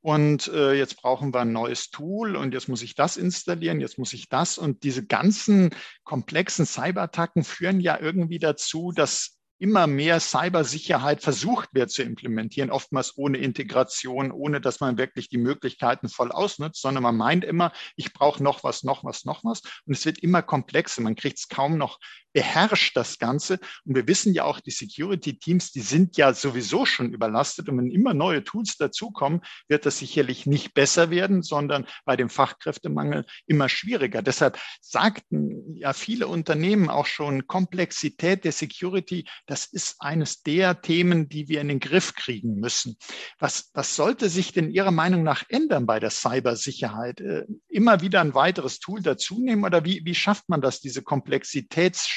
Und 0.00 0.46
äh, 0.48 0.74
jetzt 0.74 0.98
brauchen 0.98 1.34
wir 1.34 1.40
ein 1.40 1.52
neues 1.52 1.90
Tool 1.90 2.36
und 2.36 2.54
jetzt 2.54 2.68
muss 2.68 2.82
ich 2.82 2.94
das 2.94 3.16
installieren, 3.16 3.80
jetzt 3.80 3.98
muss 3.98 4.12
ich 4.12 4.28
das. 4.28 4.56
Und 4.56 4.84
diese 4.84 5.04
ganzen 5.04 5.70
komplexen 6.04 6.64
Cyberattacken 6.64 7.42
führen 7.42 7.80
ja 7.80 7.98
irgendwie 8.00 8.38
dazu, 8.38 8.92
dass 8.94 9.35
immer 9.58 9.86
mehr 9.86 10.20
Cybersicherheit 10.20 11.22
versucht 11.22 11.70
wird 11.72 11.90
zu 11.90 12.02
implementieren, 12.02 12.70
oftmals 12.70 13.16
ohne 13.16 13.38
Integration, 13.38 14.30
ohne 14.30 14.60
dass 14.60 14.80
man 14.80 14.98
wirklich 14.98 15.28
die 15.28 15.38
Möglichkeiten 15.38 16.08
voll 16.08 16.30
ausnutzt, 16.30 16.82
sondern 16.82 17.02
man 17.02 17.16
meint 17.16 17.44
immer, 17.44 17.72
ich 17.96 18.12
brauche 18.12 18.42
noch 18.42 18.64
was, 18.64 18.84
noch 18.84 19.04
was, 19.04 19.24
noch 19.24 19.44
was. 19.44 19.62
Und 19.86 19.94
es 19.94 20.04
wird 20.04 20.18
immer 20.18 20.42
komplexer. 20.42 21.02
Man 21.02 21.16
kriegt 21.16 21.38
es 21.38 21.48
kaum 21.48 21.78
noch 21.78 21.98
beherrscht, 22.36 22.94
das 22.98 23.18
Ganze. 23.18 23.58
Und 23.86 23.94
wir 23.94 24.06
wissen 24.06 24.34
ja 24.34 24.44
auch, 24.44 24.60
die 24.60 24.70
Security-Teams, 24.70 25.72
die 25.72 25.80
sind 25.80 26.18
ja 26.18 26.34
sowieso 26.34 26.84
schon 26.84 27.14
überlastet. 27.14 27.70
Und 27.70 27.78
wenn 27.78 27.90
immer 27.90 28.12
neue 28.12 28.44
Tools 28.44 28.76
dazukommen, 28.76 29.40
wird 29.68 29.86
das 29.86 30.00
sicherlich 30.00 30.44
nicht 30.44 30.74
besser 30.74 31.08
werden, 31.08 31.42
sondern 31.42 31.86
bei 32.04 32.14
dem 32.14 32.28
Fachkräftemangel 32.28 33.24
immer 33.46 33.70
schwieriger. 33.70 34.20
Deshalb 34.20 34.58
sagten 34.82 35.76
ja 35.76 35.94
viele 35.94 36.28
Unternehmen 36.28 36.90
auch 36.90 37.06
schon, 37.06 37.46
Komplexität 37.46 38.44
der 38.44 38.52
Security 38.52 39.24
das 39.46 39.64
ist 39.64 39.96
eines 40.00 40.42
der 40.42 40.82
Themen, 40.82 41.30
die 41.30 41.48
wir 41.48 41.62
in 41.62 41.68
den 41.68 41.80
Griff 41.80 42.14
kriegen 42.14 42.56
müssen. 42.56 42.98
Was, 43.38 43.70
was 43.72 43.96
sollte 43.96 44.28
sich 44.28 44.52
denn 44.52 44.70
Ihrer 44.70 44.90
Meinung 44.90 45.22
nach 45.22 45.44
ändern 45.48 45.86
bei 45.86 46.00
der 46.00 46.10
Cybersicherheit? 46.10 47.22
Äh, 47.22 47.46
immer 47.68 48.02
wieder 48.02 48.20
ein 48.20 48.34
weiteres 48.34 48.78
Tool 48.78 49.00
dazunehmen 49.00 49.64
oder 49.64 49.86
wie, 49.86 50.02
wie 50.04 50.14
schafft 50.14 50.50
man 50.50 50.60
das, 50.60 50.80
diese 50.80 51.02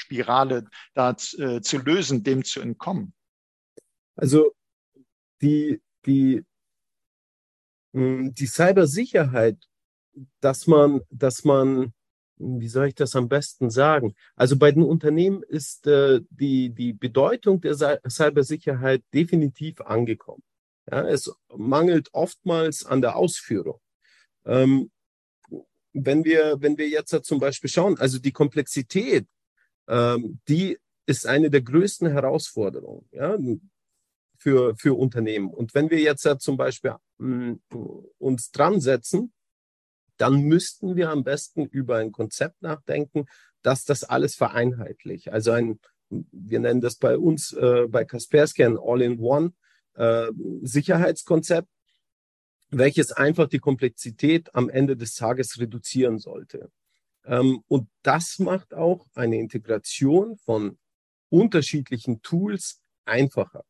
Komplexitätsspirale 0.10 0.66
da 0.94 1.12
äh, 1.12 1.62
zu 1.62 1.78
lösen, 1.78 2.24
dem 2.24 2.44
zu 2.44 2.62
entkommen? 2.62 3.14
Also 4.16 4.54
die, 5.42 5.82
die, 6.06 6.44
hm, 7.94 8.34
die 8.34 8.48
Cybersicherheit, 8.48 9.58
dass 10.42 10.68
man, 10.68 11.02
dass 11.10 11.44
man 11.44 11.94
wie 12.42 12.70
soll 12.70 12.88
ich 12.88 12.96
das 12.96 13.18
am 13.18 13.28
besten 13.28 13.70
sagen? 13.70 14.16
Also 14.38 14.58
bei 14.58 14.72
den 14.72 14.84
Unternehmen 14.84 15.44
ist 15.44 15.86
äh, 15.88 16.22
die, 16.30 16.70
die 16.70 16.94
Bedeutung 16.94 17.60
der 17.60 17.76
Cybersicherheit 18.08 19.04
definitiv 19.14 19.82
angekommen. 19.82 20.42
Ja, 20.90 21.06
es 21.06 21.30
mangelt 21.54 22.08
oftmals 22.14 22.86
an 22.86 23.02
der 23.02 23.18
Ausführung. 23.18 23.82
Ähm, 24.46 24.90
wenn 25.92 26.24
wir, 26.24 26.62
wenn 26.62 26.78
wir 26.78 26.88
jetzt 26.88 27.14
zum 27.26 27.40
Beispiel 27.42 27.70
schauen, 27.70 28.00
also 28.00 28.20
die 28.20 28.32
Komplexität, 28.32 29.28
ähm, 29.90 30.40
die 30.48 30.78
ist 31.06 31.26
eine 31.26 31.50
der 31.50 31.62
größten 31.62 32.10
Herausforderungen 32.12 33.06
ja, 33.12 33.38
für, 34.38 34.76
für 34.76 34.98
Unternehmen. 34.98 35.50
Und 35.50 35.74
wenn 35.74 35.90
wir 35.90 36.00
jetzt 36.00 36.28
zum 36.40 36.56
Beispiel 36.56 36.96
mh, 37.18 37.58
mm, 37.70 38.06
uns 38.20 38.52
dran 38.52 38.80
setzen, 38.80 39.34
dann 40.18 40.42
müssten 40.42 40.96
wir 40.96 41.10
am 41.10 41.24
besten 41.24 41.66
über 41.66 41.98
ein 41.98 42.12
Konzept 42.12 42.62
nachdenken, 42.62 43.26
dass 43.62 43.86
das 43.86 44.04
alles 44.04 44.36
vereinheitlicht. 44.36 45.30
Also 45.30 45.52
ein, 45.52 45.80
wir 46.10 46.60
nennen 46.60 46.82
das 46.82 46.96
bei 46.96 47.18
uns 47.18 47.54
äh, 47.54 47.88
bei 47.90 48.06
Kaspersky 48.06 48.64
ein 48.64 48.78
All-in-One 48.78 49.54
äh, 49.96 50.28
Sicherheitskonzept, 50.62 51.68
welches 52.70 53.12
einfach 53.12 53.48
die 53.48 53.60
Komplexität 53.60 54.54
am 54.54 54.70
Ende 54.70 54.96
des 54.96 55.16
Tages 55.16 55.60
reduzieren 55.60 56.20
sollte. 56.20 56.70
Ähm, 57.30 57.64
und 57.68 57.88
das 58.02 58.40
macht 58.40 58.74
auch 58.74 59.06
eine 59.14 59.38
Integration 59.38 60.36
von 60.38 60.78
unterschiedlichen 61.30 62.22
Tools 62.24 62.82
einfacher. 63.06 63.64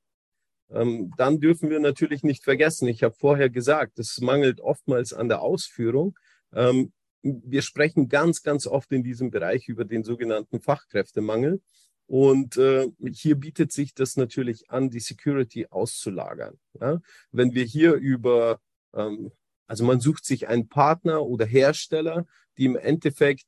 Ähm, 0.72 1.12
dann 1.18 1.40
dürfen 1.40 1.70
wir 1.70 1.80
natürlich 1.80 2.24
nicht 2.24 2.44
vergessen, 2.44 2.88
ich 2.88 3.04
habe 3.04 3.16
vorher 3.16 3.50
gesagt, 3.50 4.00
es 4.00 4.20
mangelt 4.22 4.62
oftmals 4.62 5.14
an 5.14 5.28
der 5.28 5.42
Ausführung. 5.42 6.18
Ähm, 6.54 6.94
wir 7.22 7.62
sprechen 7.62 8.08
ganz, 8.08 8.44
ganz 8.44 8.66
oft 8.66 8.92
in 8.94 9.04
diesem 9.04 9.30
Bereich 9.30 9.68
über 9.68 9.84
den 9.84 10.04
sogenannten 10.04 10.62
Fachkräftemangel. 10.62 11.62
Und 12.08 12.58
äh, 12.58 12.88
hier 13.12 13.36
bietet 13.36 13.72
sich 13.74 13.94
das 13.94 14.16
natürlich 14.16 14.72
an, 14.72 14.90
die 14.90 15.02
Security 15.02 15.68
auszulagern. 15.68 16.58
Ja? 16.80 17.02
Wenn 17.32 17.54
wir 17.54 17.66
hier 17.66 17.94
über, 17.96 18.62
ähm, 18.96 19.32
also 19.70 19.86
man 19.86 20.00
sucht 20.00 20.26
sich 20.26 20.48
einen 20.48 20.68
Partner 20.68 21.22
oder 21.22 21.46
Hersteller, 21.46 22.26
die 22.58 22.66
im 22.66 22.76
Endeffekt 22.76 23.46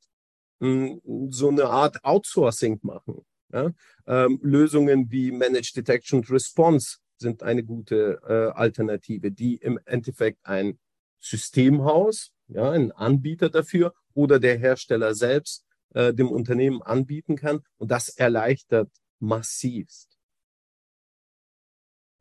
mh, 0.60 1.00
hm, 1.04 1.32
so 1.32 1.48
eine 1.48 1.64
Art 1.64 2.04
Outsourcing 2.04 2.78
machen. 2.82 3.26
Ja? 3.52 3.72
Ähm, 4.06 4.38
Lösungen 4.40 5.10
wie 5.10 5.32
Managed 5.32 5.76
Detection 5.76 6.20
and 6.20 6.30
Response 6.30 6.98
sind 7.18 7.42
eine 7.42 7.64
gute 7.64 8.20
äh, 8.24 8.56
Alternative, 8.56 9.32
die 9.32 9.56
im 9.56 9.80
Endeffekt 9.84 10.38
ein 10.46 10.78
Systemhaus 11.18 12.30
ja, 12.46 12.70
ein 12.70 12.92
Anbieter 12.92 13.50
dafür 13.50 13.92
oder 14.14 14.38
der 14.38 14.58
Hersteller 14.58 15.14
selbst 15.16 15.64
äh, 15.94 16.14
dem 16.14 16.30
Unternehmen 16.30 16.82
anbieten 16.82 17.34
kann. 17.34 17.60
Und 17.78 17.90
das 17.90 18.08
erleichtert 18.10 18.90
massivst. 19.18 20.11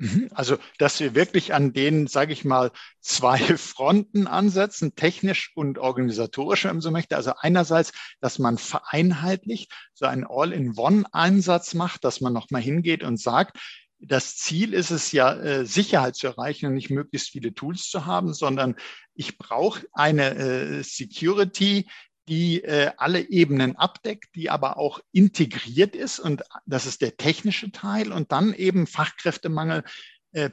Mhm. 0.01 0.29
Also, 0.34 0.58
dass 0.79 1.00
wir 1.00 1.13
wirklich 1.13 1.53
an 1.53 1.74
den, 1.74 2.08
sage 2.08 2.34
ich 2.34 2.43
mal, 2.43 2.72
zwei 3.01 3.38
Fronten 3.58 4.25
ansetzen, 4.25 4.96
technisch 4.96 5.51
und 5.53 5.77
organisatorisch, 5.77 6.63
wenn 6.63 6.77
man 6.77 6.81
so 6.81 6.89
möchte. 6.89 7.15
Also 7.15 7.34
einerseits, 7.38 7.91
dass 8.20 8.39
man 8.39 8.58
vereinheitlicht, 8.58 9.72
so 9.93 10.08
einen 10.08 10.25
All-in-One-Einsatz 10.27 11.75
macht, 11.75 12.03
dass 12.03 12.20
man 12.20 12.34
nochmal 12.34 12.63
hingeht 12.63 13.03
und 13.03 13.20
sagt, 13.20 13.60
das 14.00 14.36
Ziel 14.38 14.74
ist 14.74 14.89
es 14.89 15.12
ja, 15.12 15.36
äh, 15.36 15.65
Sicherheit 15.67 16.15
zu 16.15 16.25
erreichen 16.25 16.65
und 16.65 16.74
nicht 16.74 16.89
möglichst 16.89 17.29
viele 17.29 17.53
Tools 17.53 17.88
zu 17.88 18.08
haben, 18.08 18.34
sondern 18.34 18.77
ich 19.13 19.38
brauche 19.38 19.86
eine 19.93 20.34
äh, 20.34 20.84
Security, 20.84 21.88
die 22.31 22.63
äh, 22.63 22.91
alle 22.97 23.29
Ebenen 23.29 23.75
abdeckt, 23.75 24.33
die 24.33 24.50
aber 24.50 24.77
auch 24.77 25.00
integriert 25.11 25.95
ist. 25.95 26.17
Und 26.19 26.41
das 26.65 26.88
ist 26.88 27.03
der 27.03 27.17
technische 27.17 27.71
Teil. 27.71 28.11
Und 28.11 28.31
dann 28.31 28.55
eben 28.55 28.88
Fachkräftemangel 28.88 29.83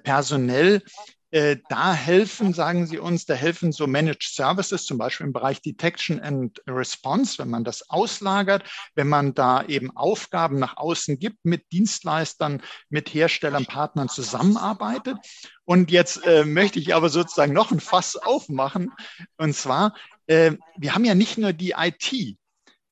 personell 0.03 0.83
äh, 1.31 1.59
da 1.69 1.93
helfen, 1.93 2.55
sagen 2.55 2.87
Sie 2.87 2.99
uns, 2.99 3.27
da 3.27 3.35
helfen 3.35 3.71
so 3.71 3.87
Managed 3.87 4.23
Services, 4.23 4.87
zum 4.87 4.97
Beispiel 4.97 5.27
im 5.27 5.35
Bereich 5.35 5.61
Detection 5.61 6.21
and 6.21 6.63
Response, 6.67 7.39
wenn 7.39 7.51
man 7.51 7.65
das 7.65 7.91
auslagert, 7.91 8.65
wenn 8.95 9.09
man 9.09 9.35
da 9.35 9.63
eben 9.65 9.95
Aufgaben 9.95 10.59
nach 10.59 10.79
außen 10.79 11.19
gibt, 11.19 11.45
mit 11.45 11.71
Dienstleistern, 11.71 12.63
mit 12.89 13.13
Herstellern, 13.13 13.67
Partnern 13.67 14.09
zusammenarbeitet. 14.09 15.19
Und 15.65 15.91
jetzt 15.91 16.25
äh, 16.25 16.47
möchte 16.47 16.79
ich 16.79 16.95
aber 16.95 17.11
sozusagen 17.11 17.53
noch 17.53 17.73
ein 17.73 17.81
Fass 17.81 18.17
aufmachen. 18.17 18.91
Und 19.37 19.55
zwar, 19.55 19.95
äh, 20.29 20.53
wir 20.77 20.95
haben 20.95 21.05
ja 21.05 21.15
nicht 21.15 21.39
nur 21.39 21.53
die 21.53 21.75
IT, 21.77 22.13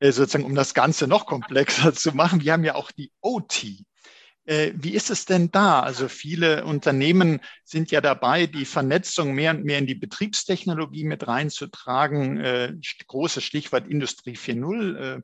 äh, 0.00 0.12
sozusagen, 0.12 0.45
um 0.45 0.55
das 0.55 0.75
Ganze 0.75 1.07
noch 1.07 1.26
komplexer 1.26 1.95
zu 1.95 2.12
machen, 2.12 2.43
wir 2.43 2.52
haben 2.52 2.64
ja 2.64 2.75
auch 2.75 2.90
die 2.90 3.12
OT. 3.21 3.85
Äh, 4.45 4.73
wie 4.76 4.95
ist 4.95 5.11
es 5.11 5.25
denn 5.25 5.50
da? 5.50 5.81
Also 5.81 6.09
viele 6.09 6.64
Unternehmen 6.64 7.40
sind 7.64 7.90
ja 7.90 8.00
dabei, 8.00 8.47
die 8.47 8.64
Vernetzung 8.64 9.35
mehr 9.35 9.50
und 9.50 9.64
mehr 9.64 9.78
in 9.78 9.87
die 9.87 9.97
Betriebstechnologie 9.97 11.05
mit 11.05 11.26
reinzutragen. 11.26 12.38
Äh, 12.38 12.75
großes 13.07 13.43
Stichwort 13.43 13.88
Industrie 13.88 14.37
4.0. 14.37 14.97
Äh, 14.97 15.23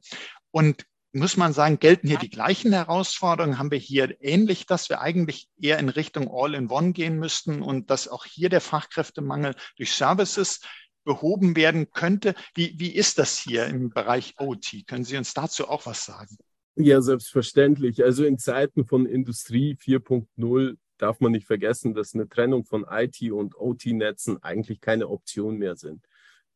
und 0.50 0.84
muss 1.14 1.36
man 1.36 1.52
sagen, 1.52 1.78
gelten 1.78 2.08
hier 2.08 2.18
die 2.18 2.30
gleichen 2.30 2.72
Herausforderungen? 2.72 3.58
Haben 3.58 3.70
wir 3.70 3.78
hier 3.78 4.16
ähnlich, 4.20 4.66
dass 4.66 4.88
wir 4.88 5.00
eigentlich 5.02 5.48
eher 5.60 5.78
in 5.78 5.90
Richtung 5.90 6.28
All-in-One 6.32 6.92
gehen 6.92 7.18
müssten 7.18 7.62
und 7.62 7.90
dass 7.90 8.08
auch 8.08 8.24
hier 8.24 8.48
der 8.48 8.62
Fachkräftemangel 8.62 9.54
durch 9.76 9.92
Services 9.92 10.60
behoben 11.04 11.56
werden 11.56 11.90
könnte? 11.90 12.34
Wie, 12.54 12.74
wie 12.78 12.94
ist 12.94 13.18
das 13.18 13.38
hier 13.38 13.66
im 13.66 13.90
Bereich 13.90 14.34
OT? 14.38 14.86
Können 14.86 15.04
Sie 15.04 15.16
uns 15.16 15.34
dazu 15.34 15.68
auch 15.68 15.86
was 15.86 16.04
sagen? 16.04 16.36
Ja, 16.74 17.02
selbstverständlich. 17.02 18.02
Also 18.02 18.24
in 18.24 18.38
Zeiten 18.38 18.86
von 18.86 19.06
Industrie 19.06 19.74
4.0 19.74 20.76
darf 20.96 21.20
man 21.20 21.32
nicht 21.32 21.46
vergessen, 21.46 21.94
dass 21.94 22.14
eine 22.14 22.28
Trennung 22.28 22.64
von 22.64 22.86
IT 22.88 23.20
und 23.30 23.54
OT-Netzen 23.56 24.42
eigentlich 24.42 24.80
keine 24.80 25.08
Option 25.08 25.58
mehr 25.58 25.76
sind. 25.76 26.04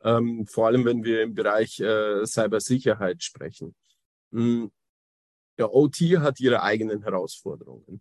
Ähm, 0.03 0.47
vor 0.47 0.67
allem, 0.67 0.85
wenn 0.85 1.05
wir 1.05 1.23
im 1.23 1.35
Bereich 1.35 1.81
äh, 1.81 2.25
Cybersicherheit 2.25 3.23
sprechen. 3.23 3.75
Mhm. 4.31 4.71
Der 5.59 5.75
OT 5.75 5.97
hat 6.19 6.39
ihre 6.39 6.63
eigenen 6.63 7.03
Herausforderungen. 7.03 8.01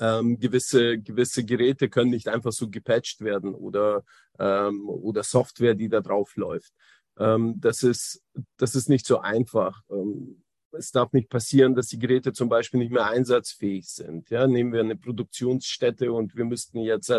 Ähm, 0.00 0.38
gewisse, 0.40 0.98
gewisse 0.98 1.44
Geräte 1.44 1.88
können 1.88 2.10
nicht 2.10 2.28
einfach 2.28 2.52
so 2.52 2.68
gepatcht 2.68 3.20
werden 3.20 3.54
oder, 3.54 4.04
ähm, 4.38 4.88
oder 4.88 5.22
Software, 5.22 5.74
die 5.74 5.88
da 5.88 6.00
drauf 6.00 6.34
läuft. 6.36 6.72
Ähm, 7.18 7.54
das, 7.60 7.82
ist, 7.82 8.22
das 8.56 8.74
ist 8.74 8.88
nicht 8.88 9.06
so 9.06 9.20
einfach. 9.20 9.82
Ähm, 9.90 10.42
es 10.72 10.90
darf 10.90 11.12
nicht 11.12 11.30
passieren, 11.30 11.74
dass 11.74 11.86
die 11.86 11.98
Geräte 11.98 12.32
zum 12.32 12.48
Beispiel 12.48 12.80
nicht 12.80 12.92
mehr 12.92 13.06
einsatzfähig 13.06 13.88
sind. 13.88 14.28
Ja, 14.30 14.46
nehmen 14.46 14.72
wir 14.72 14.80
eine 14.80 14.96
Produktionsstätte 14.96 16.12
und 16.12 16.36
wir 16.36 16.44
müssten 16.44 16.80
jetzt 16.80 17.12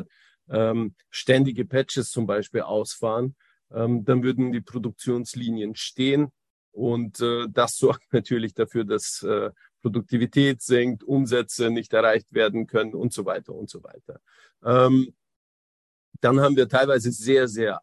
ähm, 0.49 0.95
ständige 1.09 1.65
Patches 1.65 2.11
zum 2.11 2.27
Beispiel 2.27 2.61
ausfahren, 2.61 3.35
ähm, 3.71 4.05
dann 4.05 4.23
würden 4.23 4.51
die 4.51 4.61
Produktionslinien 4.61 5.75
stehen 5.75 6.31
und 6.71 7.19
äh, 7.19 7.47
das 7.49 7.75
sorgt 7.77 8.13
natürlich 8.13 8.53
dafür, 8.53 8.85
dass 8.85 9.23
äh, 9.23 9.51
Produktivität 9.87 10.61
sinkt, 10.61 11.03
Umsätze 11.03 11.69
nicht 11.69 11.93
erreicht 11.93 12.33
werden 12.33 12.67
können 12.67 12.93
und 12.93 13.13
so 13.13 13.25
weiter 13.25 13.53
und 13.53 13.69
so 13.69 13.83
weiter. 13.83 14.19
Ähm, 14.63 15.13
dann 16.19 16.39
haben 16.39 16.55
wir 16.55 16.67
teilweise 16.67 17.11
sehr, 17.11 17.47
sehr 17.47 17.81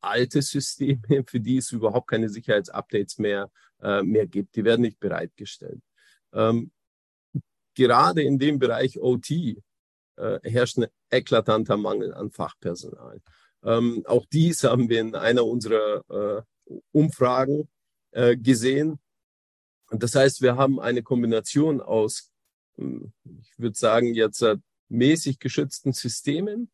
alte 0.00 0.42
Systeme, 0.42 1.00
für 1.26 1.40
die 1.40 1.58
es 1.58 1.72
überhaupt 1.72 2.08
keine 2.08 2.28
Sicherheitsupdates 2.28 3.18
mehr, 3.18 3.50
äh, 3.80 4.02
mehr 4.02 4.26
gibt. 4.26 4.56
Die 4.56 4.64
werden 4.64 4.82
nicht 4.82 5.00
bereitgestellt. 5.00 5.80
Ähm, 6.32 6.70
gerade 7.74 8.22
in 8.22 8.38
dem 8.38 8.58
Bereich 8.58 8.98
OT 9.00 9.30
äh, 9.30 10.40
herrscht 10.42 10.78
ein 10.78 10.86
eklatanter 11.10 11.76
Mangel 11.76 12.12
an 12.14 12.30
Fachpersonal. 12.30 13.20
Ähm, 13.62 14.02
auch 14.06 14.26
dies 14.26 14.64
haben 14.64 14.88
wir 14.88 15.00
in 15.00 15.14
einer 15.14 15.44
unserer 15.44 16.02
äh, 16.10 16.42
Umfragen 16.92 17.68
äh, 18.12 18.36
gesehen. 18.36 18.98
Und 19.90 20.02
das 20.02 20.14
heißt, 20.14 20.42
wir 20.42 20.56
haben 20.56 20.80
eine 20.80 21.02
Kombination 21.02 21.80
aus, 21.80 22.32
hm, 22.76 23.12
ich 23.40 23.58
würde 23.58 23.76
sagen, 23.76 24.14
jetzt 24.14 24.42
äh, 24.42 24.56
mäßig 24.88 25.38
geschützten 25.38 25.92
Systemen 25.92 26.70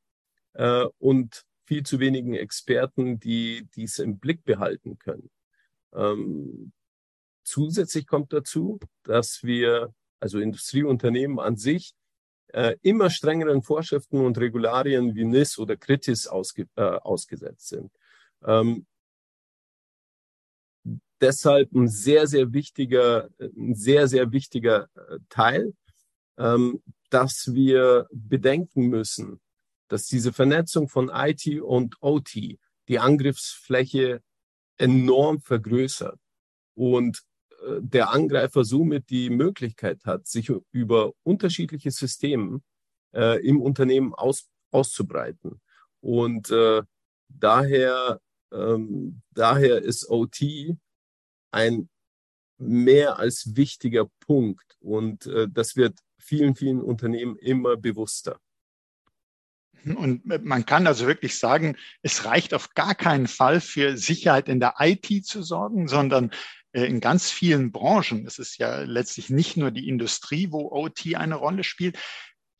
äh, 0.54 0.84
und 0.98 1.44
viel 1.64 1.84
zu 1.84 2.00
wenigen 2.00 2.34
Experten, 2.34 3.18
die 3.20 3.68
dies 3.74 3.98
im 3.98 4.18
Blick 4.18 4.44
behalten 4.44 4.98
können. 4.98 5.30
Ähm, 5.94 6.72
zusätzlich 7.44 8.06
kommt 8.06 8.32
dazu, 8.32 8.78
dass 9.04 9.42
wir, 9.42 9.94
also 10.20 10.38
Industrieunternehmen 10.38 11.38
an 11.38 11.56
sich, 11.56 11.94
äh, 12.48 12.76
immer 12.82 13.10
strengeren 13.10 13.62
Vorschriften 13.62 14.18
und 14.18 14.38
Regularien 14.38 15.14
wie 15.14 15.24
NIS 15.24 15.58
oder 15.58 15.76
Kritis 15.76 16.26
ausge, 16.26 16.66
äh, 16.76 16.82
ausgesetzt 16.82 17.68
sind. 17.68 17.90
Ähm, 18.44 18.86
deshalb 21.22 21.72
ein 21.72 21.88
sehr, 21.88 22.26
sehr 22.26 22.52
wichtiger, 22.52 23.30
ein 23.38 23.74
sehr, 23.74 24.08
sehr 24.08 24.32
wichtiger 24.32 24.88
äh, 24.94 25.18
Teil, 25.28 25.72
ähm, 26.36 26.82
dass 27.10 27.54
wir 27.54 28.06
bedenken 28.10 28.88
müssen, 28.88 29.40
dass 29.88 30.06
diese 30.06 30.32
Vernetzung 30.32 30.88
von 30.88 31.10
IT 31.12 31.46
und 31.60 31.96
OT 32.00 32.34
die 32.88 32.98
Angriffsfläche 32.98 34.22
enorm 34.76 35.40
vergrößert 35.40 36.18
und 36.74 37.22
äh, 37.66 37.80
der 37.80 38.10
Angreifer 38.10 38.64
somit 38.64 39.10
die 39.10 39.30
Möglichkeit 39.30 40.04
hat, 40.04 40.26
sich 40.26 40.50
über 40.72 41.12
unterschiedliche 41.22 41.90
Systeme 41.90 42.60
äh, 43.14 43.46
im 43.46 43.60
Unternehmen 43.60 44.14
aus, 44.14 44.48
auszubreiten. 44.72 45.60
Und 46.00 46.50
äh, 46.50 46.82
daher, 47.28 48.20
ähm, 48.50 49.22
daher 49.30 49.82
ist 49.82 50.08
OT 50.10 50.40
ein 51.52 51.88
mehr 52.58 53.18
als 53.18 53.56
wichtiger 53.56 54.06
Punkt. 54.20 54.76
Und 54.80 55.26
äh, 55.26 55.48
das 55.50 55.76
wird 55.76 55.98
vielen, 56.18 56.54
vielen 56.54 56.80
Unternehmen 56.80 57.36
immer 57.36 57.76
bewusster. 57.76 58.38
Und 59.84 60.24
man 60.24 60.64
kann 60.64 60.86
also 60.86 61.06
wirklich 61.08 61.38
sagen, 61.38 61.76
es 62.02 62.24
reicht 62.24 62.54
auf 62.54 62.74
gar 62.74 62.94
keinen 62.94 63.26
Fall 63.26 63.60
für 63.60 63.96
Sicherheit 63.96 64.48
in 64.48 64.60
der 64.60 64.74
IT 64.78 65.26
zu 65.26 65.42
sorgen, 65.42 65.88
sondern 65.88 66.30
äh, 66.72 66.84
in 66.84 67.00
ganz 67.00 67.30
vielen 67.30 67.72
Branchen, 67.72 68.26
es 68.26 68.38
ist 68.38 68.58
ja 68.58 68.82
letztlich 68.82 69.30
nicht 69.30 69.56
nur 69.56 69.70
die 69.72 69.88
Industrie, 69.88 70.52
wo 70.52 70.70
OT 70.70 71.16
eine 71.16 71.34
Rolle 71.34 71.64
spielt, 71.64 71.98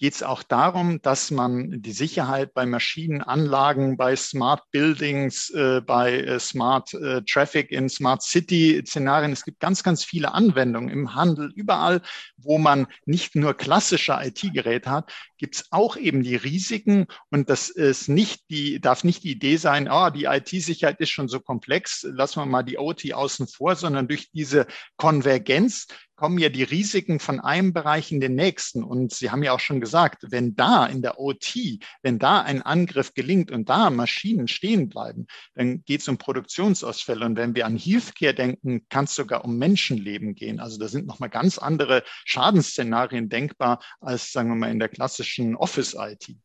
geht 0.02 0.14
es 0.14 0.24
auch 0.24 0.42
darum, 0.42 1.00
dass 1.00 1.30
man 1.30 1.80
die 1.80 1.92
Sicherheit 1.92 2.54
bei 2.54 2.66
Maschinenanlagen, 2.66 3.96
bei 3.96 4.16
Smart 4.16 4.68
Buildings, 4.72 5.48
äh, 5.50 5.80
bei 5.80 6.18
äh, 6.18 6.40
Smart 6.40 6.92
äh, 6.94 7.22
Traffic 7.22 7.70
in 7.70 7.88
Smart 7.88 8.20
City 8.20 8.82
Szenarien, 8.84 9.30
es 9.30 9.44
gibt 9.44 9.60
ganz, 9.60 9.84
ganz 9.84 10.04
viele 10.04 10.34
Anwendungen 10.34 10.88
im 10.88 11.14
Handel, 11.14 11.52
überall, 11.54 12.00
wo 12.36 12.58
man 12.58 12.88
nicht 13.06 13.36
nur 13.36 13.54
klassische 13.54 14.18
IT-Geräte 14.20 14.90
hat, 14.90 15.12
gibt 15.38 15.54
es 15.54 15.66
auch 15.70 15.96
eben 15.96 16.24
die 16.24 16.34
Risiken. 16.34 17.06
Und 17.30 17.48
das 17.48 17.68
ist 17.68 18.08
nicht 18.08 18.50
die, 18.50 18.80
darf 18.80 19.04
nicht 19.04 19.22
die 19.22 19.30
Idee 19.30 19.56
sein, 19.56 19.88
oh, 19.88 20.10
die 20.10 20.24
IT-Sicherheit 20.24 20.98
ist 20.98 21.10
schon 21.10 21.28
so 21.28 21.38
komplex, 21.38 22.02
lassen 22.10 22.40
wir 22.40 22.46
mal 22.46 22.64
die 22.64 22.78
OT 22.78 23.12
außen 23.12 23.46
vor, 23.46 23.76
sondern 23.76 24.08
durch 24.08 24.32
diese 24.32 24.66
Konvergenz 24.96 25.86
kommen 26.22 26.38
ja 26.38 26.50
die 26.50 26.62
Risiken 26.62 27.18
von 27.18 27.40
einem 27.40 27.72
Bereich 27.72 28.12
in 28.12 28.20
den 28.20 28.36
nächsten. 28.36 28.84
Und 28.84 29.12
Sie 29.12 29.32
haben 29.32 29.42
ja 29.42 29.50
auch 29.50 29.58
schon 29.58 29.80
gesagt, 29.80 30.26
wenn 30.30 30.54
da 30.54 30.86
in 30.86 31.02
der 31.02 31.18
OT, 31.18 31.80
wenn 32.00 32.20
da 32.20 32.42
ein 32.42 32.62
Angriff 32.62 33.12
gelingt 33.12 33.50
und 33.50 33.68
da 33.68 33.90
Maschinen 33.90 34.46
stehen 34.46 34.88
bleiben, 34.88 35.26
dann 35.56 35.82
geht 35.82 36.02
es 36.02 36.06
um 36.06 36.18
Produktionsausfälle. 36.18 37.26
Und 37.26 37.34
wenn 37.34 37.56
wir 37.56 37.66
an 37.66 37.76
Healthcare 37.76 38.34
denken, 38.34 38.86
kann 38.88 39.06
es 39.06 39.16
sogar 39.16 39.44
um 39.44 39.58
Menschenleben 39.58 40.36
gehen. 40.36 40.60
Also 40.60 40.78
da 40.78 40.86
sind 40.86 41.08
nochmal 41.08 41.28
ganz 41.28 41.58
andere 41.58 42.04
Schadensszenarien 42.24 43.28
denkbar 43.28 43.82
als, 44.00 44.30
sagen 44.30 44.48
wir 44.50 44.54
mal, 44.54 44.70
in 44.70 44.78
der 44.78 44.90
klassischen 44.90 45.56
Office-IT. 45.56 46.36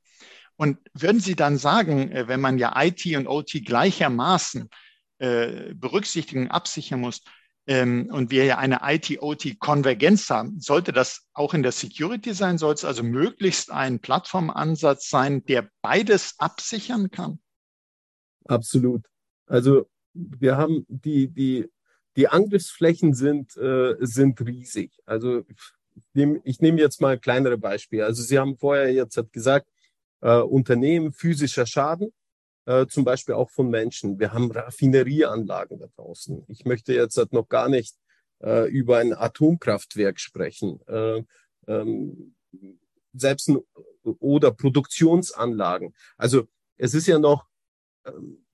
Und 0.55 0.79
würden 0.95 1.21
Sie 1.21 1.35
dann 1.35 1.59
sagen, 1.59 2.11
äh, 2.11 2.27
wenn 2.27 2.41
man 2.41 2.57
ja 2.57 2.73
IT 2.81 3.05
und 3.15 3.27
OT 3.27 3.63
gleichermaßen 3.63 4.69
äh, 5.19 5.75
berücksichtigen, 5.75 6.49
absichern 6.49 6.99
muss, 6.99 7.21
ähm, 7.67 8.09
und 8.11 8.31
wir 8.31 8.45
ja 8.45 8.57
eine 8.57 8.79
IT-OT-Konvergenz 8.81 10.29
haben, 10.29 10.59
sollte 10.59 10.93
das 10.93 11.27
auch 11.33 11.53
in 11.53 11.63
der 11.63 11.73
Security 11.73 12.33
sein? 12.33 12.57
Soll 12.57 12.73
es 12.73 12.85
also 12.85 13.03
möglichst 13.03 13.71
ein 13.71 13.99
Plattformansatz 13.99 15.09
sein, 15.09 15.43
der 15.45 15.69
beides 15.81 16.35
absichern 16.39 17.11
kann? 17.11 17.39
Absolut. 18.45 19.05
Also 19.45 19.89
wir 20.13 20.57
haben 20.57 20.85
die, 20.87 21.27
die, 21.27 21.69
die 22.15 22.27
Angriffsflächen 22.29 23.13
sind, 23.13 23.55
äh, 23.57 23.95
sind 23.99 24.39
riesig. 24.41 24.93
Also 25.05 25.43
ich 25.47 26.13
nehme 26.13 26.41
nehm 26.59 26.77
jetzt 26.77 27.01
mal 27.01 27.19
kleinere 27.19 27.57
Beispiele. 27.57 28.05
Also 28.05 28.23
Sie 28.23 28.39
haben 28.39 28.57
vorher 28.57 28.91
jetzt 28.93 29.19
gesagt, 29.33 29.67
äh, 30.21 30.39
Unternehmen, 30.39 31.11
physischer 31.11 31.65
Schaden 31.65 32.13
äh, 32.67 32.85
zum 32.87 33.05
Beispiel 33.05 33.33
auch 33.33 33.49
von 33.49 33.69
Menschen. 33.69 34.19
Wir 34.19 34.33
haben 34.33 34.51
Raffinerieanlagen 34.51 35.79
da 35.79 35.87
draußen. 35.95 36.43
Ich 36.49 36.65
möchte 36.65 36.93
jetzt 36.93 37.17
halt 37.17 37.31
noch 37.31 37.47
gar 37.47 37.69
nicht 37.69 37.95
äh, 38.43 38.69
über 38.69 38.97
ein 38.97 39.13
Atomkraftwerk 39.13 40.19
sprechen. 40.19 40.81
Äh, 40.87 41.23
ähm, 41.67 42.35
selbst 43.13 43.47
ein, 43.47 43.59
oder 44.03 44.51
Produktionsanlagen. 44.51 45.93
Also 46.17 46.47
es 46.75 46.93
ist 46.93 47.07
ja 47.07 47.19
noch, 47.19 47.47
ähm, 48.05 48.45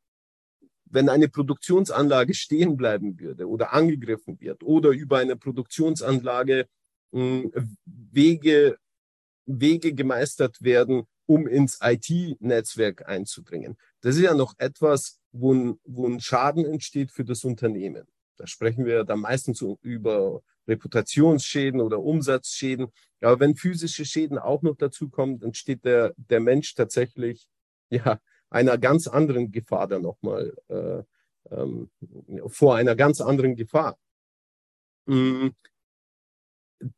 wenn 0.86 1.10
eine 1.10 1.28
Produktionsanlage 1.28 2.36
stehen 2.36 2.78
bleiben 2.78 3.20
würde 3.20 3.50
oder 3.50 3.74
angegriffen 3.74 4.40
wird 4.40 4.64
oder 4.64 4.92
über 4.92 5.18
eine 5.18 5.36
Produktionsanlage 5.36 6.68
hm, 7.12 7.52
Wege, 7.86 8.78
Wege 9.46 9.94
gemeistert 9.96 10.62
werden, 10.62 11.08
um 11.26 11.48
ins 11.48 11.80
IT-Netzwerk 11.82 13.08
einzudringen. 13.08 13.76
Das 14.04 14.18
ist 14.18 14.22
ja 14.22 14.34
noch 14.34 14.54
etwas, 14.58 15.22
wo 15.32 15.54
ein, 15.54 15.80
wo 15.86 16.06
ein 16.08 16.20
Schaden 16.20 16.66
entsteht 16.66 17.12
für 17.12 17.24
das 17.24 17.46
Unternehmen. 17.46 18.06
Da 18.36 18.48
sprechen 18.48 18.86
wir 18.86 19.06
dann 19.06 19.22
meistens 19.22 19.64
über 19.82 20.42
Reputationsschäden 20.68 21.80
oder 21.80 22.02
Umsatzschäden. 22.02 22.88
Aber 23.22 23.40
wenn 23.40 23.56
physische 23.56 24.04
Schäden 24.06 24.38
auch 24.38 24.62
noch 24.62 24.76
dazu 24.76 25.10
kommen, 25.10 25.40
dann 25.40 25.54
steht 25.54 25.86
der, 25.86 26.14
der 26.18 26.42
Mensch 26.42 26.74
tatsächlich 26.76 27.48
ja, 27.90 28.20
einer 28.50 28.78
ganz 28.78 29.08
anderen 29.08 29.52
Gefahr 29.52 29.88
dann 29.88 30.02
nochmal 30.02 30.54
äh, 30.68 31.04
ähm, 31.50 31.90
vor 32.48 32.76
einer 32.76 32.96
ganz 32.96 33.22
anderen 33.22 33.56
Gefahr. 33.56 33.98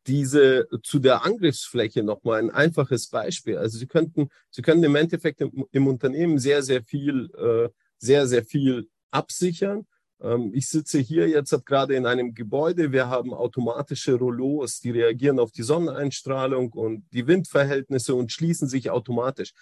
Diese 0.08 0.68
zu 0.84 1.00
der 1.00 1.26
Angriffsfläche 1.26 2.04
nochmal 2.04 2.40
ein 2.40 2.52
einfaches 2.52 3.08
Beispiel. 3.10 3.58
Also 3.58 3.78
Sie 3.78 3.88
könnten, 3.88 4.30
Sie 4.50 4.62
können 4.62 4.84
im 4.84 4.96
Endeffekt 4.96 5.42
im, 5.42 5.66
im 5.72 5.88
Unternehmen 5.88 6.40
sehr, 6.40 6.64
sehr 6.64 6.84
viel, 6.84 7.30
äh, 7.36 7.70
sehr, 7.98 8.28
sehr 8.28 8.44
viel 8.44 8.90
absichern. 9.12 9.86
Ähm, 10.22 10.52
ich 10.54 10.68
sitze 10.68 11.00
hier 11.00 11.28
jetzt 11.28 11.54
gerade 11.66 11.96
in 11.96 12.06
einem 12.06 12.34
Gebäude. 12.34 12.92
Wir 12.92 13.08
haben 13.10 13.34
automatische 13.34 14.16
Rollos, 14.16 14.80
die 14.80 14.92
reagieren 14.92 15.40
auf 15.40 15.52
die 15.52 15.64
Sonneneinstrahlung 15.64 16.72
und 16.74 17.06
die 17.12 17.28
Windverhältnisse 17.28 18.16
und 18.16 18.32
schließen 18.32 18.68
sich 18.68 18.90
automatisch. 18.90 19.54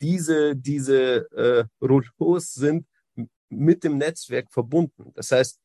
Diese, 0.00 0.54
diese 0.56 1.30
äh, 1.32 1.64
Rollos 1.84 2.54
sind 2.54 2.86
mit 3.48 3.82
dem 3.82 3.98
Netzwerk 3.98 4.52
verbunden. 4.52 5.12
Das 5.14 5.32
heißt, 5.32 5.58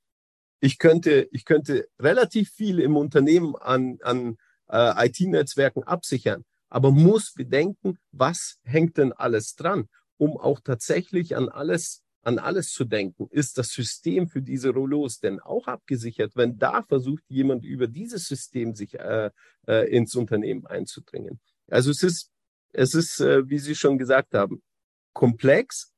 ich 0.64 0.78
könnte, 0.78 1.28
ich 1.34 1.44
könnte 1.44 1.90
relativ 2.00 2.52
viel 2.52 2.80
im 2.80 2.96
Unternehmen 2.96 3.54
an, 3.58 3.98
an 4.02 4.38
äh, 4.70 5.08
IT-Netzwerken 5.08 5.84
absichern, 5.84 6.46
aber 6.70 6.90
muss 6.92 7.34
bedenken, 7.34 7.98
was 8.14 8.60
hängt 8.64 8.98
denn 8.98 9.12
alles 9.12 9.56
dran, 9.56 9.90
um 10.16 10.38
auch 10.38 10.62
tatsächlich 10.62 11.36
an 11.36 11.50
alles 11.50 12.02
an 12.22 12.40
alles 12.40 12.72
zu 12.72 12.86
denken. 12.86 13.28
Ist 13.32 13.58
das 13.58 13.72
System 13.72 14.30
für 14.30 14.42
diese 14.42 14.70
Rollos 14.70 15.20
denn 15.20 15.42
auch 15.42 15.68
abgesichert, 15.68 16.38
wenn 16.38 16.58
da 16.58 16.82
versucht 16.82 17.26
jemand 17.28 17.66
über 17.66 17.88
dieses 17.88 18.30
System 18.30 18.74
sich 18.74 18.98
äh, 18.98 19.32
äh, 19.68 19.94
ins 19.94 20.16
Unternehmen 20.16 20.66
einzudringen? 20.66 21.42
Also 21.70 21.92
es 21.92 22.02
ist, 22.02 22.32
es 22.72 22.96
ist, 22.96 23.20
äh, 23.20 23.50
wie 23.50 23.60
Sie 23.60 23.76
schon 23.76 23.98
gesagt 23.98 24.34
haben, 24.34 24.64
komplex 25.12 25.92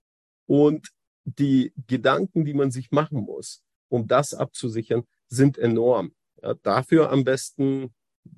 und 0.48 0.88
die 1.26 1.72
Gedanken, 1.86 2.44
die 2.44 2.56
man 2.56 2.72
sich 2.72 2.90
machen 2.90 3.20
muss, 3.20 3.62
um 3.90 4.08
das 4.08 4.34
abzusichern, 4.34 5.04
sind 5.28 5.58
enorm. 5.58 6.14
Ja, 6.42 6.54
dafür 6.56 7.12
am 7.12 7.24
besten, 7.24 7.94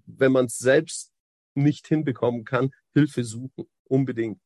wenn 0.05 0.31
man 0.31 0.45
es 0.45 0.57
selbst 0.57 1.11
nicht 1.55 1.87
hinbekommen 1.87 2.45
kann, 2.45 2.71
Hilfe 2.93 3.23
suchen. 3.23 3.65
Unbedingt. 3.85 4.39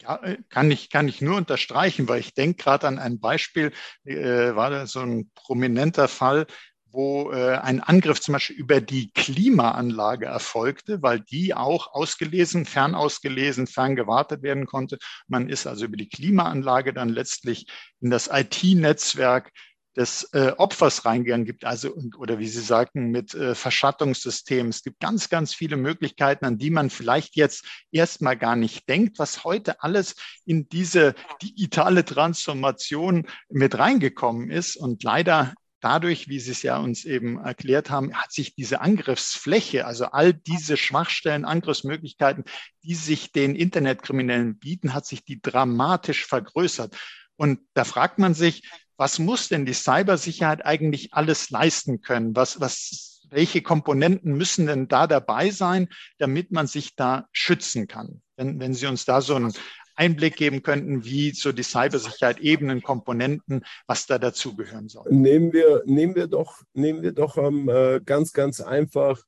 Ja, 0.00 0.16
äh, 0.22 0.38
kann 0.48 0.70
ich, 0.70 0.90
kann 0.90 1.08
ich 1.08 1.20
nur 1.20 1.36
unterstreichen, 1.36 2.08
weil 2.08 2.20
ich 2.20 2.34
denke 2.34 2.62
gerade 2.62 2.88
an 2.88 2.98
ein 2.98 3.20
Beispiel, 3.20 3.72
äh, 4.04 4.54
war 4.54 4.70
da 4.70 4.86
so 4.86 5.00
ein 5.00 5.30
prominenter 5.34 6.08
Fall, 6.08 6.46
wo 6.94 7.32
äh, 7.32 7.56
ein 7.56 7.80
Angriff 7.80 8.20
zum 8.20 8.32
Beispiel 8.32 8.56
über 8.56 8.80
die 8.80 9.10
Klimaanlage 9.12 10.26
erfolgte, 10.26 11.02
weil 11.02 11.20
die 11.20 11.54
auch 11.54 11.92
ausgelesen, 11.92 12.64
fernausgelesen, 12.64 13.66
ferngewartet 13.66 14.42
werden 14.42 14.66
konnte. 14.66 14.98
Man 15.26 15.48
ist 15.48 15.66
also 15.66 15.84
über 15.86 15.96
die 15.96 16.08
Klimaanlage 16.08 16.94
dann 16.94 17.08
letztlich 17.08 17.66
in 18.00 18.10
das 18.10 18.30
IT-Netzwerk 18.32 19.50
des 19.96 20.28
äh, 20.32 20.52
Opfers 20.56 21.04
reingegangen 21.04 21.46
gibt, 21.46 21.64
also 21.64 21.94
oder 22.18 22.38
wie 22.38 22.48
Sie 22.48 22.60
sagten, 22.60 23.10
mit 23.10 23.34
äh, 23.34 23.54
Verschattungssystemen. 23.54 24.70
Es 24.70 24.82
gibt 24.82 25.00
ganz, 25.00 25.28
ganz 25.28 25.54
viele 25.54 25.76
Möglichkeiten, 25.76 26.44
an 26.44 26.58
die 26.58 26.70
man 26.70 26.90
vielleicht 26.90 27.36
jetzt 27.36 27.64
erstmal 27.92 28.36
gar 28.36 28.56
nicht 28.56 28.88
denkt, 28.88 29.18
was 29.18 29.44
heute 29.44 29.82
alles 29.82 30.16
in 30.44 30.68
diese 30.68 31.14
digitale 31.42 32.04
Transformation 32.04 33.26
mit 33.48 33.78
reingekommen 33.78 34.50
ist. 34.50 34.76
Und 34.76 35.02
leider 35.04 35.54
dadurch, 35.84 36.28
wie 36.28 36.40
Sie 36.40 36.52
es 36.52 36.62
ja 36.62 36.78
uns 36.78 37.04
eben 37.04 37.38
erklärt 37.38 37.90
haben, 37.90 38.14
hat 38.14 38.32
sich 38.32 38.54
diese 38.54 38.80
Angriffsfläche, 38.80 39.84
also 39.86 40.06
all 40.06 40.32
diese 40.32 40.78
Schwachstellen, 40.78 41.44
Angriffsmöglichkeiten, 41.44 42.44
die 42.82 42.94
sich 42.94 43.32
den 43.32 43.54
Internetkriminellen 43.54 44.58
bieten, 44.58 44.94
hat 44.94 45.04
sich 45.04 45.24
die 45.24 45.42
dramatisch 45.42 46.24
vergrößert. 46.24 46.96
Und 47.36 47.60
da 47.74 47.84
fragt 47.84 48.18
man 48.18 48.32
sich, 48.32 48.62
was 48.96 49.18
muss 49.18 49.48
denn 49.48 49.66
die 49.66 49.74
Cybersicherheit 49.74 50.64
eigentlich 50.64 51.12
alles 51.12 51.50
leisten 51.50 52.00
können? 52.00 52.34
Was, 52.34 52.60
was, 52.60 53.20
welche 53.28 53.60
Komponenten 53.60 54.32
müssen 54.32 54.66
denn 54.66 54.88
da 54.88 55.06
dabei 55.06 55.50
sein, 55.50 55.88
damit 56.16 56.50
man 56.50 56.66
sich 56.66 56.96
da 56.96 57.26
schützen 57.32 57.88
kann? 57.88 58.22
Wenn, 58.36 58.58
wenn 58.58 58.72
Sie 58.72 58.86
uns 58.86 59.04
da 59.04 59.20
so 59.20 59.34
einen 59.34 59.52
Einblick 59.94 60.36
geben 60.36 60.62
könnten, 60.62 61.04
wie 61.04 61.30
so 61.32 61.52
die 61.52 61.62
Cybersicherheit 61.62 62.40
Ebenen, 62.40 62.82
Komponenten, 62.82 63.64
was 63.86 64.06
da 64.06 64.18
dazugehören 64.18 64.88
soll. 64.88 65.06
Nehmen 65.10 65.52
wir, 65.52 65.82
nehmen 65.86 66.14
wir 66.14 66.26
doch, 66.26 66.62
nehmen 66.72 67.02
wir 67.02 67.12
doch 67.12 67.36
ähm, 67.38 67.68
äh, 67.68 68.00
ganz, 68.04 68.32
ganz 68.32 68.60
einfach 68.60 69.22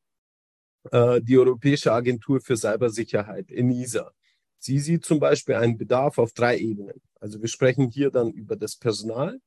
äh, 0.91 1.21
die 1.23 1.39
Europäische 1.39 1.93
Agentur 1.93 2.41
für 2.41 2.57
Cybersicherheit, 2.57 3.51
ENISA. 3.51 4.11
Sie 4.59 4.79
sieht 4.79 5.05
zum 5.05 5.21
Beispiel 5.21 5.55
einen 5.55 5.79
Bedarf 5.79 6.19
auf 6.19 6.33
drei 6.33 6.59
Ebenen. 6.59 7.01
Also 7.21 7.41
wir 7.41 7.49
sprechen 7.49 7.91
hier 7.91 8.11
dann 8.11 8.31
über 8.31 8.57
das 8.57 8.77
Personal, 8.77 9.41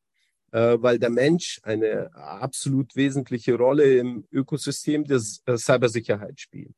äh, 0.51 0.77
weil 0.79 0.99
der 0.99 1.09
Mensch 1.09 1.59
eine 1.63 2.13
absolut 2.13 2.95
wesentliche 2.95 3.55
Rolle 3.55 3.97
im 3.97 4.25
Ökosystem 4.31 5.03
der 5.03 5.21
äh, 5.45 5.57
Cybersicherheit 5.57 6.39
spielt. 6.39 6.73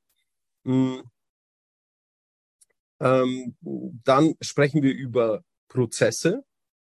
Ähm, 3.01 3.55
dann 4.03 4.35
sprechen 4.41 4.83
wir 4.83 4.93
über 4.93 5.43
Prozesse. 5.67 6.43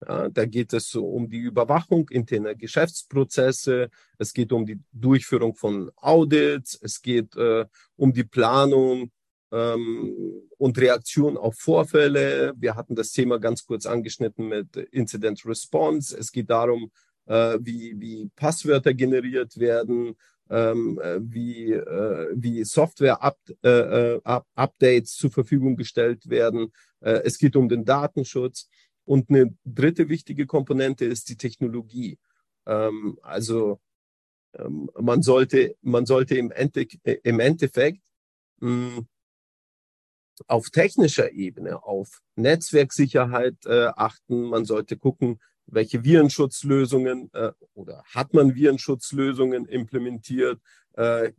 Ja, 0.06 0.28
da 0.28 0.46
geht 0.46 0.72
es 0.72 0.88
so 0.88 1.06
um 1.06 1.28
die 1.28 1.38
Überwachung 1.38 2.08
interner 2.08 2.54
Geschäftsprozesse. 2.54 3.90
Es 4.16 4.32
geht 4.32 4.52
um 4.52 4.64
die 4.64 4.80
Durchführung 4.92 5.54
von 5.54 5.90
Audits. 5.96 6.78
Es 6.80 7.02
geht 7.02 7.36
äh, 7.36 7.66
um 7.96 8.12
die 8.12 8.24
Planung 8.24 9.10
ähm, 9.52 10.14
und 10.56 10.78
Reaktion 10.78 11.36
auf 11.36 11.56
Vorfälle. 11.56 12.54
Wir 12.56 12.76
hatten 12.76 12.94
das 12.94 13.10
Thema 13.10 13.38
ganz 13.38 13.64
kurz 13.66 13.86
angeschnitten 13.86 14.48
mit 14.48 14.76
Incident 14.76 15.44
Response. 15.44 16.16
Es 16.16 16.32
geht 16.32 16.48
darum, 16.48 16.90
äh, 17.26 17.58
wie, 17.60 17.94
wie 17.98 18.30
Passwörter 18.36 18.94
generiert 18.94 19.58
werden, 19.58 20.16
ähm, 20.50 21.00
äh, 21.02 21.18
wie, 21.20 21.72
äh, 21.72 22.28
wie 22.34 22.64
Software-Updates 22.64 24.82
äh, 24.82 25.16
zur 25.16 25.30
Verfügung 25.30 25.76
gestellt 25.76 26.28
werden. 26.28 26.72
Äh, 27.00 27.22
es 27.24 27.38
geht 27.38 27.56
um 27.56 27.68
den 27.68 27.84
Datenschutz. 27.84 28.68
Und 29.04 29.30
eine 29.30 29.56
dritte 29.64 30.08
wichtige 30.08 30.46
Komponente 30.46 31.04
ist 31.04 31.28
die 31.28 31.37
Technologie. 31.37 32.18
Ähm, 32.66 33.18
also 33.22 33.80
ähm, 34.54 34.90
man 34.98 35.22
sollte, 35.22 35.76
man 35.80 36.06
sollte 36.06 36.37
im, 36.37 36.50
Ende, 36.50 36.87
im 37.22 37.40
Endeffekt 37.40 38.02
mh, 38.61 38.96
hm, 38.96 39.08
auf 40.46 40.70
technischer 40.70 41.32
Ebene 41.32 41.82
auf 41.82 42.20
Netzwerksicherheit 42.37 43.56
äh, 43.66 43.88
achten. 43.96 44.42
Man 44.42 44.64
sollte 44.64 44.96
gucken, 44.96 45.40
welche 45.70 46.02
Virenschutzlösungen 46.04 47.31
äh, 47.33 47.52
oder 47.74 48.02
hat 48.04 48.35
man 48.35 48.54
Virenschutzlösungen 48.54 49.66
implementiert? 49.66 50.61
Äh, 50.94 51.33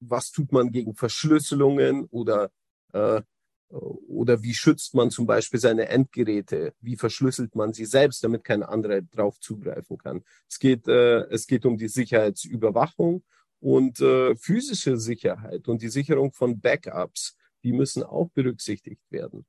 was 0.00 0.30
tut 0.30 0.52
man 0.52 0.70
gegen 0.70 0.94
Verschlüsselungen 0.94 2.04
oder 2.06 2.50
äh, 2.92 3.22
oder 3.70 4.42
wie 4.42 4.54
schützt 4.54 4.94
man 4.94 5.10
zum 5.10 5.26
Beispiel 5.26 5.60
seine 5.60 5.88
Endgeräte? 5.88 6.74
Wie 6.80 6.96
verschlüsselt 6.96 7.54
man 7.54 7.72
sie 7.72 7.84
selbst, 7.84 8.24
damit 8.24 8.42
kein 8.42 8.64
anderer 8.64 9.00
drauf 9.00 9.38
zugreifen 9.38 9.96
kann? 9.96 10.24
Es 10.48 10.58
geht, 10.58 10.88
äh, 10.88 11.20
es 11.30 11.46
geht 11.46 11.64
um 11.64 11.78
die 11.78 11.88
Sicherheitsüberwachung 11.88 13.22
und 13.60 14.00
äh, 14.00 14.34
physische 14.34 14.96
Sicherheit 14.96 15.68
und 15.68 15.82
die 15.82 15.88
Sicherung 15.88 16.32
von 16.32 16.60
Backups. 16.60 17.36
Die 17.62 17.72
müssen 17.72 18.02
auch 18.02 18.30
berücksichtigt 18.30 19.02
werden. 19.10 19.46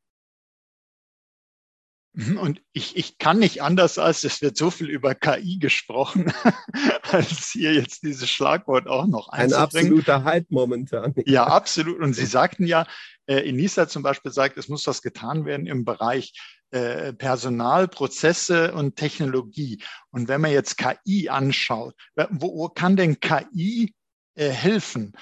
Mhm, 2.13 2.37
und 2.37 2.61
ich, 2.73 2.97
ich 2.97 3.17
kann 3.17 3.39
nicht 3.39 3.61
anders, 3.61 3.97
als 3.97 4.25
es 4.25 4.41
wird 4.41 4.57
so 4.57 4.69
viel 4.69 4.89
über 4.89 5.15
KI 5.15 5.59
gesprochen, 5.59 6.33
als 7.11 7.51
hier 7.51 7.73
jetzt 7.73 8.03
dieses 8.03 8.29
Schlagwort 8.29 8.87
auch 8.87 9.07
noch 9.07 9.29
einzubringen. 9.29 9.55
Ein 9.55 9.63
absoluter 9.63 10.23
Hype 10.25 10.51
momentan. 10.51 11.13
Ja, 11.25 11.45
absolut. 11.45 11.99
Und 11.99 12.13
Sie 12.13 12.25
sagten 12.25 12.65
ja, 12.65 12.85
äh, 13.27 13.47
Enisa 13.47 13.87
zum 13.87 14.03
Beispiel 14.03 14.31
sagt, 14.31 14.57
es 14.57 14.67
muss 14.67 14.85
was 14.87 15.01
getan 15.01 15.45
werden 15.45 15.67
im 15.67 15.85
Bereich 15.85 16.33
äh, 16.71 17.13
Personal, 17.13 17.87
Prozesse 17.87 18.73
und 18.73 18.97
Technologie. 18.97 19.81
Und 20.09 20.27
wenn 20.27 20.41
man 20.41 20.51
jetzt 20.51 20.77
KI 20.77 21.29
anschaut, 21.29 21.95
wo, 22.29 22.57
wo 22.57 22.69
kann 22.69 22.97
denn 22.97 23.21
KI 23.21 23.93
äh, 24.35 24.49
helfen? 24.49 25.13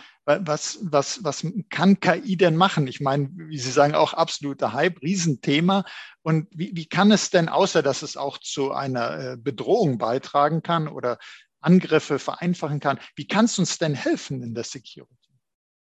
Was, 0.42 0.78
was, 0.84 1.24
was 1.24 1.44
kann 1.72 2.00
KI 2.00 2.38
denn 2.38 2.56
machen? 2.56 2.86
Ich 2.86 3.00
meine, 3.00 3.32
wie 3.34 3.58
Sie 3.58 3.72
sagen, 3.72 3.96
auch 3.96 4.14
absoluter 4.14 4.74
Hype, 4.74 5.02
Riesenthema. 5.02 5.86
Und 6.22 6.48
wie, 6.52 6.72
wie 6.76 6.86
kann 6.86 7.12
es 7.12 7.32
denn, 7.32 7.50
außer 7.50 7.82
dass 7.82 8.04
es 8.04 8.16
auch 8.16 8.38
zu 8.38 8.72
einer 8.72 9.20
äh, 9.20 9.38
Bedrohung 9.38 9.98
beitragen 9.98 10.62
kann 10.62 10.88
oder 10.88 11.18
Angriffe 11.62 12.20
vereinfachen 12.20 12.80
kann, 12.80 13.00
wie 13.16 13.26
kann 13.26 13.46
es 13.46 13.58
uns 13.58 13.80
denn 13.80 13.96
helfen 13.96 14.44
in 14.44 14.54
der 14.54 14.66
Security? 14.66 15.34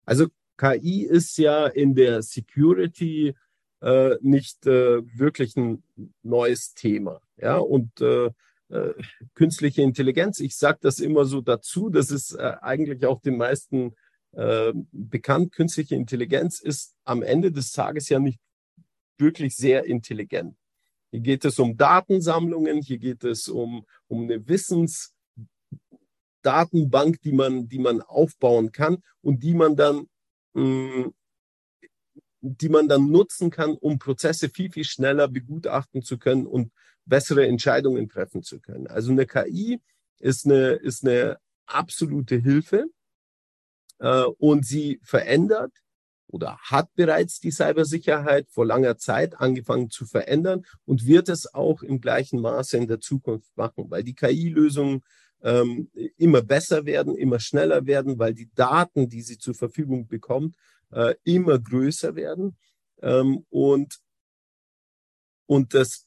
Also 0.07 0.29
KI 0.57 1.05
ist 1.05 1.37
ja 1.37 1.67
in 1.67 1.95
der 1.95 2.23
Security 2.23 3.35
äh, 3.83 4.17
nicht 4.23 4.67
äh, 4.67 5.03
wirklich 5.15 5.57
ein 5.57 5.83
neues 6.23 6.73
Thema. 6.73 7.21
Ja, 7.37 7.59
und 7.59 8.01
äh, 8.01 8.31
äh 8.71 8.95
künstliche 9.35 9.83
Intelligenz, 9.83 10.41
ich 10.41 10.57
sage 10.57 10.79
das 10.81 11.01
immer 11.01 11.27
so 11.27 11.43
dazu, 11.43 11.91
das 11.91 12.11
ist 12.11 12.33
äh, 12.33 12.55
eigentlich 12.63 13.05
auch 13.05 13.21
den 13.21 13.37
meisten 13.37 13.95
äh, 14.33 14.73
bekannt, 14.93 15.53
künstliche 15.53 15.95
Intelligenz 15.95 16.61
ist 16.61 16.95
am 17.05 17.23
Ende 17.23 17.53
des 17.53 17.73
Tages 17.73 18.09
ja 18.09 18.19
nicht 18.19 18.41
wirklich 19.19 19.55
sehr 19.57 19.85
intelligent. 19.85 20.57
Hier 21.11 21.21
geht 21.21 21.45
es 21.45 21.59
um 21.59 21.77
Datensammlungen, 21.77 22.81
hier 22.81 22.97
geht 22.99 23.25
es 23.25 23.49
um, 23.49 23.85
um 24.09 24.23
eine 24.23 24.49
Wissensdatenbank, 24.49 27.21
die 27.21 27.33
man, 27.33 27.69
die 27.69 27.79
man 27.79 28.01
aufbauen 28.01 28.73
kann 28.73 29.03
und 29.21 29.43
die 29.43 29.53
man 29.55 29.77
dann, 29.77 30.07
mh, 30.55 30.65
mm, 30.65 31.13
die 32.41 32.71
man 32.71 32.89
dann 32.89 33.11
nutzen 33.11 33.51
kann, 33.51 33.75
um 33.75 33.99
Prozesse 33.99 34.49
viel, 34.49 34.73
viel 34.73 34.85
schneller 34.85 35.29
begutachten 35.29 36.03
zu 36.03 36.19
können 36.19 36.47
und 36.47 36.73
bessere 37.05 37.47
Entscheidungen 37.47 38.09
treffen 38.09 38.43
zu 38.43 38.61
können. 38.61 38.87
Also 38.87 39.13
eine 39.13 39.27
KI 39.27 39.79
ist 40.19 40.47
eine, 40.47 40.71
ist 40.73 41.07
eine 41.07 41.37
absolute 41.67 42.37
Hilfe 42.37 42.87
äh, 44.03 44.25
und 44.39 44.67
sie 44.67 45.01
verändert 45.03 45.73
oder 46.27 46.59
hat 46.59 46.93
bereits 46.95 47.41
die 47.41 47.51
Cybersicherheit 47.51 48.49
vor 48.51 48.67
langer 48.67 48.99
Zeit 48.99 49.41
angefangen 49.41 49.91
zu 49.91 50.07
verändern 50.07 50.65
und 50.85 51.07
wird 51.07 51.29
es 51.29 51.55
auch 51.55 51.83
im 51.83 52.01
gleichen 52.01 52.41
Maße 52.41 52.77
in 52.77 52.89
der 52.89 53.01
Zukunft 53.01 53.57
machen, 53.57 53.91
weil 53.91 54.03
die 54.03 54.15
KI-Lösungen 54.15 55.03
ähm, 55.43 55.91
immer 56.17 56.43
besser 56.43 56.85
werden, 56.85 57.17
immer 57.17 57.39
schneller 57.39 57.87
werden, 57.87 58.19
weil 58.19 58.35
die 58.35 58.51
Daten, 58.55 59.09
die 59.09 59.23
sie 59.23 59.39
zur 59.39 59.55
Verfügung 59.55 60.07
bekommt, 60.07 60.57
äh, 60.91 61.15
immer 61.25 61.59
größer 61.59 62.15
werden. 62.17 62.57
Ähm, 63.01 63.45
und 63.51 64.01
und 65.47 65.75
das 65.75 66.07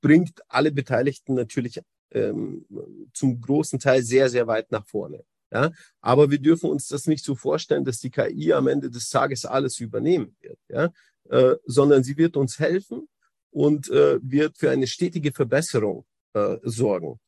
bringt 0.00 0.42
alle 0.48 0.72
Beteiligten 0.72 1.34
natürlich 1.34 1.80
ähm, 2.10 2.66
zum 3.14 3.40
großen 3.40 3.78
Teil 3.78 4.02
sehr, 4.02 4.28
sehr 4.28 4.46
weit 4.46 4.70
nach 4.70 4.86
vorne. 4.86 5.24
Ja, 5.52 5.70
aber 6.00 6.30
wir 6.30 6.38
dürfen 6.38 6.70
uns 6.70 6.88
das 6.88 7.06
nicht 7.06 7.24
so 7.24 7.34
vorstellen, 7.34 7.84
dass 7.84 7.98
die 7.98 8.10
KI 8.10 8.54
am 8.54 8.68
Ende 8.68 8.90
des 8.90 9.10
Tages 9.10 9.44
alles 9.44 9.80
übernehmen 9.80 10.34
wird, 10.40 10.58
ja, 10.68 10.90
äh, 11.28 11.56
sondern 11.66 12.02
sie 12.02 12.16
wird 12.16 12.38
uns 12.38 12.58
helfen 12.58 13.06
und 13.50 13.90
äh, 13.90 14.18
wird 14.22 14.56
für 14.56 14.70
eine 14.70 14.86
stetige 14.86 15.30
Verbesserung 15.30 16.06
äh, 16.32 16.56
sorgen, 16.62 17.20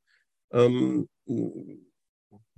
ähm, 0.50 1.06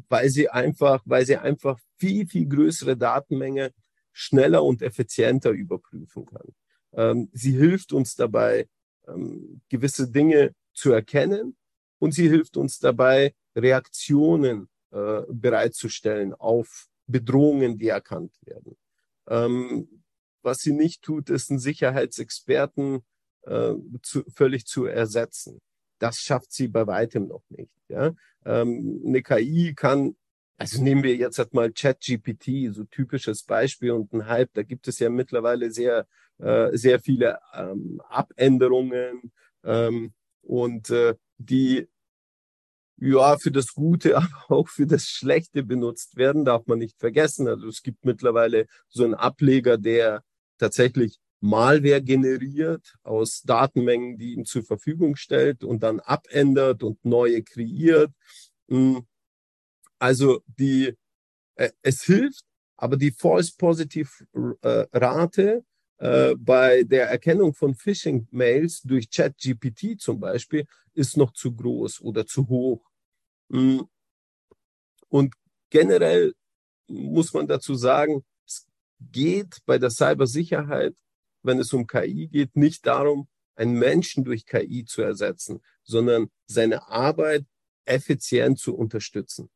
weil 0.09 0.31
sie 0.31 0.49
einfach, 0.49 1.03
weil 1.05 1.27
sie 1.27 1.37
einfach 1.37 1.81
viel 1.99 2.29
viel 2.29 2.47
größere 2.47 2.97
Datenmenge 2.97 3.73
schneller 4.13 4.63
und 4.63 4.83
effizienter 4.83 5.51
überprüfen 5.51 6.27
kann. 6.27 6.55
Ähm, 6.93 7.29
sie 7.33 7.53
hilft 7.53 7.93
uns 7.93 8.15
dabei, 8.15 8.69
ähm, 9.09 9.63
gewisse 9.69 10.09
Dinge 10.09 10.55
zu 10.75 10.93
erkennen 10.93 11.57
und 11.99 12.13
sie 12.13 12.29
hilft 12.29 12.57
uns 12.57 12.79
dabei, 12.79 13.35
Reaktionen 13.57 14.69
äh, 14.97 15.27
bereitzustellen 15.29 16.33
auf 16.33 16.89
Bedrohungen, 17.07 17.77
die 17.77 17.89
erkannt 17.89 18.33
werden. 18.47 18.79
Ähm, 19.29 20.03
was 20.43 20.61
sie 20.61 20.73
nicht 20.73 21.03
tut, 21.03 21.29
ist 21.29 21.51
einen 21.51 21.59
Sicherheitsexperten 21.59 23.03
äh, 23.43 23.75
zu, 24.03 24.25
völlig 24.35 24.65
zu 24.65 24.87
ersetzen. 24.87 25.61
Das 25.99 26.17
schafft 26.21 26.51
sie 26.51 26.69
bei 26.69 26.87
weitem 26.87 27.29
noch 27.29 27.43
nicht. 27.51 27.75
Ja? 27.89 28.15
Ähm, 28.47 29.03
eine 29.05 29.23
KI 29.23 29.75
kann, 29.75 30.17
also 30.57 30.83
nehmen 30.83 31.03
wir 31.03 31.15
jetzt 31.15 31.39
halt 31.39 31.53
mal 31.53 31.71
ChatGPT, 31.73 32.73
so 32.73 32.85
typisches 32.85 33.43
Beispiel 33.43 33.91
und 33.91 34.15
ein 34.15 34.27
Hype, 34.29 34.55
da 34.55 34.63
gibt 34.63 34.89
es 34.89 34.99
ja 34.99 35.11
mittlerweile 35.11 35.71
sehr, 35.71 36.07
äh, 36.39 36.75
sehr 36.75 37.01
viele 37.01 37.39
ähm, 37.53 38.01
Abänderungen 38.09 39.31
ähm, 39.63 40.15
und 40.41 40.89
äh, 40.89 41.17
die 41.37 41.87
ja, 42.99 43.39
für 43.39 43.51
das 43.51 43.75
Gute, 43.75 44.17
aber 44.17 44.45
auch 44.49 44.69
für 44.69 44.87
das 44.87 45.05
Schlechte 45.05 45.63
benutzt 45.63 46.17
werden, 46.17 46.45
darf 46.45 46.67
man 46.67 46.79
nicht 46.79 46.99
vergessen. 46.99 47.49
Also 47.49 47.69
es 47.69 47.83
gibt 47.83 48.05
mittlerweile 48.05 48.67
so 48.89 49.05
einen 49.05 49.15
Ableger, 49.15 49.79
der 49.79 50.23
tatsächlich 50.59 51.19
Malware 51.41 52.03
generiert 52.03 52.95
aus 53.03 53.43
Datenmengen, 53.43 54.19
die 54.19 54.33
ihm 54.33 54.45
zur 54.45 54.63
Verfügung 54.63 55.17
stellt 55.17 55.65
und 55.65 55.83
dann 55.83 56.01
abändert 56.01 56.83
und 56.83 57.05
neue 57.05 57.43
kreiert. 57.43 58.11
Hm. 58.69 59.07
Also 59.99 60.43
die, 60.47 60.95
äh, 61.57 61.71
es 61.83 62.03
hilft, 62.03 62.45
aber 62.77 62.97
die 62.97 63.11
False 63.11 63.53
Positive 63.57 64.11
äh, 64.63 64.87
Rate 64.93 65.65
äh, 65.99 66.35
bei 66.37 66.83
der 66.83 67.09
Erkennung 67.09 67.55
von 67.55 67.75
Phishing-Mails 67.75 68.83
durch 68.83 69.11
ChatGPT 69.11 69.99
zum 69.99 70.21
Beispiel 70.21 70.65
ist 70.93 71.17
noch 71.17 71.33
zu 71.33 71.55
groß 71.55 72.01
oder 72.03 72.27
zu 72.27 72.49
hoch. 72.49 72.86
Mm. 73.49 73.81
Und 75.09 75.35
generell 75.71 76.35
muss 76.89 77.33
man 77.33 77.47
dazu 77.47 77.75
sagen, 77.75 78.25
es 78.47 78.67
geht 79.01 79.59
bei 79.67 79.79
der 79.79 79.91
Cybersicherheit, 79.91 80.95
wenn 81.43 81.59
es 81.59 81.73
um 81.73 81.87
KI 81.87 82.29
geht, 82.29 82.57
nicht 82.57 82.87
darum, 82.87 83.29
einen 83.55 83.79
Menschen 83.79 84.25
durch 84.25 84.47
KI 84.47 84.85
zu 84.85 85.03
ersetzen, 85.03 85.63
sondern 85.83 86.29
seine 86.47 86.89
Arbeit 86.89 87.47
effizient 87.85 88.59
zu 88.59 88.77
unterstützen. 88.77 89.49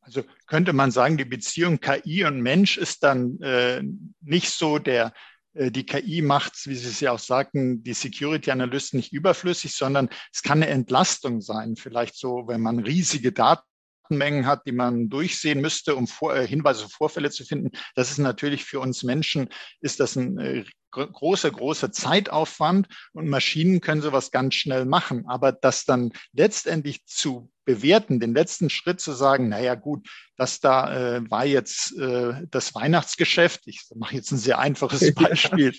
Also 0.00 0.24
könnte 0.46 0.72
man 0.72 0.90
sagen, 0.90 1.16
die 1.16 1.24
Beziehung 1.24 1.78
KI 1.78 2.24
und 2.24 2.40
Mensch 2.40 2.76
ist 2.76 3.04
dann 3.04 3.40
äh, 3.40 3.82
nicht 4.20 4.50
so 4.50 4.78
der, 4.78 5.12
die 5.54 5.84
KI 5.84 6.22
macht, 6.22 6.66
wie 6.66 6.74
Sie 6.74 6.88
es 6.88 7.00
ja 7.00 7.12
auch 7.12 7.18
sagten, 7.18 7.82
die 7.82 7.92
Security-Analysten 7.92 8.96
nicht 8.96 9.12
überflüssig, 9.12 9.74
sondern 9.74 10.08
es 10.32 10.42
kann 10.42 10.62
eine 10.62 10.68
Entlastung 10.68 11.40
sein. 11.42 11.76
Vielleicht 11.76 12.16
so, 12.16 12.44
wenn 12.46 12.62
man 12.62 12.78
riesige 12.78 13.32
Datenmengen 13.32 14.46
hat, 14.46 14.66
die 14.66 14.72
man 14.72 15.10
durchsehen 15.10 15.60
müsste, 15.60 15.94
um 15.94 16.06
vor, 16.06 16.34
äh, 16.34 16.46
Hinweise 16.46 16.86
auf 16.86 16.92
Vorfälle 16.92 17.30
zu 17.30 17.44
finden. 17.44 17.70
Das 17.94 18.10
ist 18.10 18.18
natürlich 18.18 18.64
für 18.64 18.80
uns 18.80 19.02
Menschen, 19.02 19.50
ist 19.80 20.00
das 20.00 20.16
ein 20.16 20.38
äh, 20.38 20.64
großer, 20.90 21.50
großer 21.50 21.92
Zeitaufwand 21.92 22.88
und 23.12 23.28
Maschinen 23.28 23.82
können 23.82 24.02
sowas 24.02 24.30
ganz 24.30 24.54
schnell 24.54 24.86
machen. 24.86 25.26
Aber 25.26 25.52
das 25.52 25.84
dann 25.84 26.12
letztendlich 26.32 27.04
zu 27.04 27.51
bewerten, 27.64 28.20
den 28.20 28.34
letzten 28.34 28.70
Schritt 28.70 29.00
zu 29.00 29.12
sagen, 29.12 29.48
naja 29.48 29.74
gut, 29.74 30.08
das 30.36 30.60
da 30.60 31.16
äh, 31.16 31.30
war 31.30 31.44
jetzt 31.44 31.96
äh, 31.98 32.46
das 32.50 32.74
Weihnachtsgeschäft. 32.74 33.62
Ich 33.66 33.82
mache 33.94 34.16
jetzt 34.16 34.32
ein 34.32 34.38
sehr 34.38 34.58
einfaches 34.58 35.14
Beispiel. 35.14 35.74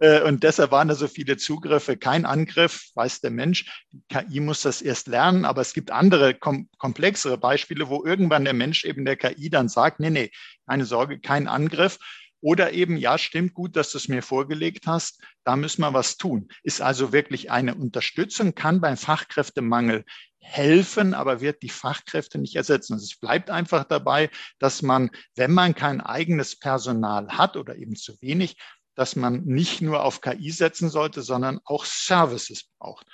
äh, 0.00 0.22
und 0.22 0.42
deshalb 0.42 0.70
waren 0.70 0.88
da 0.88 0.94
so 0.94 1.08
viele 1.08 1.36
Zugriffe. 1.36 1.96
Kein 1.96 2.24
Angriff, 2.24 2.90
weiß 2.94 3.20
der 3.20 3.30
Mensch. 3.30 3.84
Die 3.90 4.02
KI 4.08 4.40
muss 4.40 4.62
das 4.62 4.80
erst 4.80 5.08
lernen, 5.08 5.44
aber 5.44 5.60
es 5.60 5.74
gibt 5.74 5.90
andere 5.90 6.34
kom 6.34 6.68
komplexere 6.78 7.38
Beispiele, 7.38 7.88
wo 7.88 8.04
irgendwann 8.04 8.44
der 8.44 8.54
Mensch 8.54 8.84
eben 8.84 9.04
der 9.04 9.16
KI 9.16 9.50
dann 9.50 9.68
sagt, 9.68 10.00
nee, 10.00 10.10
nee, 10.10 10.30
keine 10.66 10.84
Sorge, 10.84 11.20
kein 11.20 11.48
Angriff. 11.48 11.98
Oder 12.40 12.72
eben, 12.72 12.96
ja, 12.96 13.18
stimmt 13.18 13.54
gut, 13.54 13.76
dass 13.76 13.90
du 13.90 13.98
es 13.98 14.08
mir 14.08 14.22
vorgelegt 14.22 14.86
hast, 14.86 15.20
da 15.44 15.56
müssen 15.56 15.82
wir 15.82 15.92
was 15.92 16.16
tun. 16.16 16.48
Ist 16.62 16.80
also 16.80 17.12
wirklich 17.12 17.50
eine 17.50 17.74
Unterstützung, 17.74 18.54
kann 18.54 18.80
beim 18.80 18.96
Fachkräftemangel 18.96 20.04
helfen, 20.40 21.14
aber 21.14 21.40
wird 21.40 21.62
die 21.62 21.68
Fachkräfte 21.68 22.38
nicht 22.38 22.54
ersetzen. 22.54 22.94
Also 22.94 23.04
es 23.04 23.18
bleibt 23.18 23.50
einfach 23.50 23.84
dabei, 23.84 24.30
dass 24.58 24.82
man, 24.82 25.10
wenn 25.34 25.52
man 25.52 25.74
kein 25.74 26.00
eigenes 26.00 26.58
Personal 26.58 27.28
hat 27.28 27.56
oder 27.56 27.76
eben 27.76 27.96
zu 27.96 28.20
wenig, 28.20 28.56
dass 28.94 29.16
man 29.16 29.44
nicht 29.44 29.80
nur 29.80 30.02
auf 30.02 30.20
KI 30.20 30.50
setzen 30.50 30.90
sollte, 30.90 31.22
sondern 31.22 31.60
auch 31.64 31.84
Services 31.84 32.64
braucht. 32.78 33.06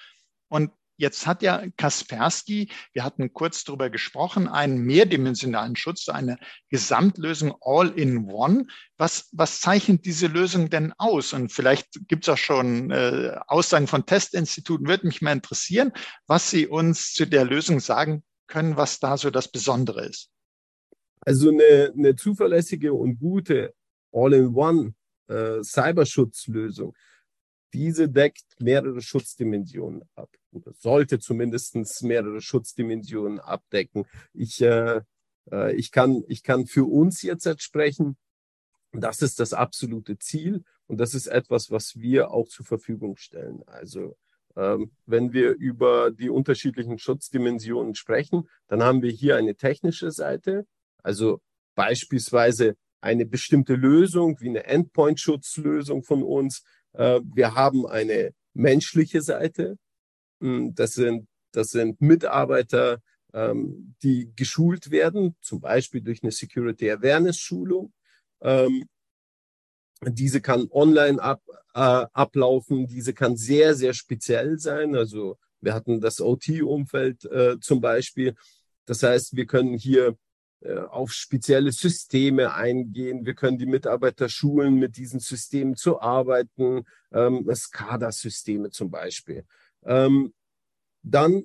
Und 0.49 0.71
Jetzt 0.97 1.27
hat 1.27 1.43
ja 1.43 1.65
Kaspersky, 1.77 2.71
wir 2.93 3.05
hatten 3.05 3.33
kurz 3.33 3.65
darüber 3.65 3.91
gesprochen, 3.91 4.49
einen 4.49 4.79
mehrdimensionalen 4.79 5.75
Schutz, 5.75 6.09
eine 6.09 6.39
Gesamtlösung 6.69 7.55
All-in-One. 7.61 8.67
Was, 8.97 9.29
was 9.33 9.61
zeichnet 9.61 10.05
diese 10.05 10.29
Lösung 10.29 10.71
denn 10.71 10.93
aus? 10.99 11.33
Und 11.33 11.53
vielleicht 11.53 12.07
gibt 12.07 12.25
es 12.25 12.29
auch 12.29 12.39
schon 12.39 12.91
äh, 12.91 13.37
Aussagen 13.49 13.89
von 13.89 14.07
Testinstituten. 14.07 14.87
Würde 14.87 15.07
mich 15.07 15.21
mal 15.21 15.33
interessieren, 15.33 15.93
was 16.27 16.51
Sie 16.51 16.67
uns 16.67 17.13
zu 17.13 17.27
der 17.27 17.45
Lösung 17.45 17.81
sagen 17.81 18.23
können, 18.47 18.77
was 18.77 19.01
da 19.01 19.17
so 19.17 19.31
das 19.31 19.51
Besondere 19.51 20.07
ist. 20.07 20.31
Also 21.23 21.51
eine, 21.51 21.93
eine 21.97 22.15
zuverlässige 22.15 22.93
und 22.93 23.19
gute 23.19 23.75
All-in-One 24.13 24.95
äh, 25.29 25.63
Cyberschutzlösung 25.63 26.95
diese 27.75 28.09
deckt 28.09 28.45
mehrere 28.61 29.03
Schutzdimensionen 29.03 30.03
ab 30.15 30.31
oder 30.55 30.73
sollte 30.73 31.19
zumindest 31.19 32.03
mehrere 32.03 32.41
Schutzdimensionen 32.41 33.41
abdecken. 33.41 34.07
Ich, 34.33 34.61
äh, 34.61 35.03
äh, 35.51 35.75
ich, 35.75 35.91
kann, 35.91 36.23
ich 36.29 36.43
kann 36.43 36.67
für 36.67 36.85
uns 36.85 37.23
jetzt 37.23 37.63
sprechen. 37.63 38.17
Das 38.93 39.23
ist 39.23 39.41
das 39.41 39.53
absolute 39.53 40.19
Ziel 40.19 40.63
und 40.87 40.99
das 40.99 41.15
ist 41.15 41.27
etwas, 41.27 41.71
was 41.71 41.97
wir 41.97 42.31
auch 42.31 42.49
zur 42.49 42.65
Verfügung 42.65 43.17
stellen. 43.17 43.63
Also 43.67 44.17
ähm, 44.57 44.93
wenn 45.07 45.33
wir 45.33 45.55
über 45.55 46.13
die 46.13 46.31
unterschiedlichen 46.31 46.99
Schutzdimensionen 46.99 47.95
sprechen, 47.97 48.49
dann 48.69 48.83
haben 48.83 49.03
wir 49.03 49.11
hier 49.11 49.37
eine 49.37 49.57
technische 49.57 50.13
Seite, 50.13 50.67
also 51.03 51.41
beispielsweise 51.75 52.77
eine 53.01 53.27
bestimmte 53.27 53.75
Lösung 53.75 54.41
wie 54.41 54.49
eine 54.49 54.65
Endpoint-Schutzlösung 54.65 56.05
von 56.05 56.23
uns, 56.23 56.63
äh, 56.93 57.21
wir 57.35 57.55
haben 57.55 57.87
eine 57.87 58.33
menschliche 58.55 59.21
Seite. 59.21 59.77
Hm, 60.41 60.75
das 60.75 60.95
sind, 60.95 61.29
das 61.53 61.71
sind 61.71 62.01
Mitarbeiter, 62.01 63.01
ähm, 63.33 63.95
die 64.03 64.31
geschult 64.37 64.91
werden, 64.91 65.35
zum 65.41 65.61
Beispiel 65.61 66.01
durch 66.01 66.23
eine 66.23 66.33
Security 66.33 66.91
Awareness 66.91 67.39
Schulung. 67.39 67.93
Ähm, 68.41 68.85
diese 70.03 70.41
kann 70.41 70.69
online 70.71 71.21
ab, 71.21 71.43
äh, 71.75 72.07
ablaufen. 72.13 72.87
Diese 72.87 73.15
kann 73.15 73.37
sehr, 73.37 73.75
sehr 73.75 73.95
speziell 73.95 74.59
sein. 74.59 74.95
Also 74.95 75.39
wir 75.61 75.75
hatten 75.75 76.01
das 76.01 76.21
OT-Umfeld 76.21 77.25
äh, 77.25 77.59
zum 77.61 77.81
Beispiel. 77.81 78.35
Das 78.87 79.03
heißt, 79.03 79.35
wir 79.35 79.47
können 79.47 79.77
hier 79.79 80.17
äh, 80.61 80.79
auf 80.79 81.13
spezielle 81.13 81.73
Systeme 81.73 82.55
eingehen. 82.55 83.27
Wir 83.27 83.35
können 83.35 83.59
die 83.59 83.67
Mitarbeiter 83.67 84.29
schulen, 84.29 84.75
mit 84.77 84.97
diesen 84.97 85.21
Systemen 85.21 85.77
zu 85.77 86.01
arbeiten, 86.01 86.85
ähm, 87.13 87.49
SCADA-Systeme 87.53 88.71
zum 88.71 88.91
Beispiel. 88.91 89.45
Ähm, 89.85 90.33
dann, 91.03 91.45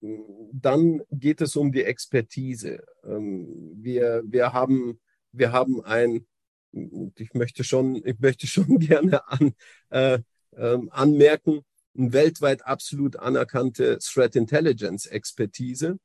dann 0.00 1.02
geht 1.10 1.40
es 1.40 1.56
um 1.56 1.72
die 1.72 1.84
Expertise. 1.84 2.84
Ähm, 3.04 3.72
wir, 3.74 4.22
wir, 4.26 4.52
haben, 4.52 5.00
wir 5.32 5.52
haben 5.52 5.82
ein, 5.84 6.26
ich 6.72 7.34
möchte 7.34 7.64
schon, 7.64 7.96
ich 7.96 8.18
möchte 8.18 8.46
schon 8.46 8.78
gerne 8.78 9.26
an, 9.28 9.54
äh, 9.90 10.20
äh, 10.52 10.78
anmerken, 10.90 11.62
eine 11.96 12.12
weltweit 12.12 12.64
absolut 12.64 13.16
anerkannte 13.16 13.98
Threat 13.98 14.36
Intelligence 14.36 15.06
Expertise 15.06 15.98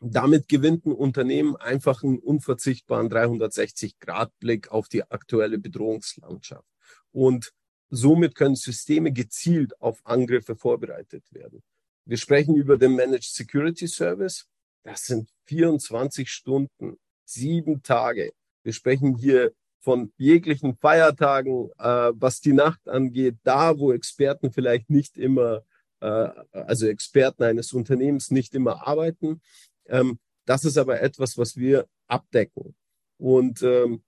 damit 0.00 0.48
gewinnt 0.48 0.86
ein 0.86 0.92
Unternehmen 0.92 1.56
einfach 1.56 2.02
einen 2.02 2.18
unverzichtbaren 2.18 3.08
360-Grad-Blick 3.08 4.70
auf 4.70 4.88
die 4.88 5.10
aktuelle 5.10 5.58
Bedrohungslandschaft. 5.58 6.68
Und 7.12 7.52
somit 7.90 8.34
können 8.34 8.56
Systeme 8.56 9.12
gezielt 9.12 9.80
auf 9.80 10.00
Angriffe 10.04 10.56
vorbereitet 10.56 11.24
werden. 11.32 11.62
Wir 12.04 12.16
sprechen 12.16 12.54
über 12.56 12.78
den 12.78 12.94
Managed 12.94 13.34
Security 13.34 13.86
Service. 13.86 14.46
Das 14.84 15.06
sind 15.06 15.28
24 15.46 16.30
Stunden, 16.30 16.98
sieben 17.24 17.82
Tage. 17.82 18.32
Wir 18.62 18.72
sprechen 18.72 19.16
hier 19.16 19.52
von 19.80 20.12
jeglichen 20.16 20.76
Feiertagen, 20.76 21.70
äh, 21.78 22.12
was 22.14 22.40
die 22.40 22.52
Nacht 22.52 22.88
angeht, 22.88 23.36
da 23.44 23.78
wo 23.78 23.92
Experten 23.92 24.52
vielleicht 24.52 24.90
nicht 24.90 25.16
immer, 25.16 25.62
äh, 26.00 26.28
also 26.50 26.86
Experten 26.86 27.44
eines 27.44 27.72
Unternehmens 27.72 28.30
nicht 28.30 28.54
immer 28.54 28.86
arbeiten. 28.86 29.40
Ähm, 29.86 30.18
das 30.44 30.64
ist 30.64 30.76
aber 30.76 31.00
etwas, 31.00 31.38
was 31.38 31.56
wir 31.56 31.86
abdecken. 32.08 32.74
Und 33.18 33.62
ähm, 33.62 34.02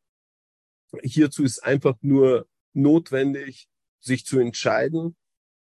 hierzu 1.03 1.45
ist 1.45 1.65
einfach 1.65 1.97
nur 2.01 2.47
notwendig, 2.73 3.69
sich 4.01 4.25
zu 4.25 4.39
entscheiden, 4.39 5.17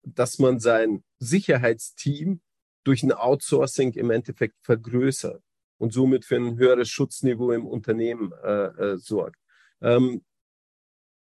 dass 0.03 0.39
man 0.39 0.59
sein 0.59 1.03
Sicherheitsteam 1.19 2.41
durch 2.83 3.03
ein 3.03 3.11
Outsourcing 3.11 3.93
im 3.93 4.11
Endeffekt 4.11 4.55
vergrößert 4.61 5.41
und 5.77 5.93
somit 5.93 6.25
für 6.25 6.35
ein 6.35 6.57
höheres 6.57 6.89
Schutzniveau 6.89 7.51
im 7.51 7.65
Unternehmen 7.65 8.31
äh, 8.43 8.93
äh, 8.93 8.97
sorgt. 8.97 9.39
Ähm, 9.81 10.23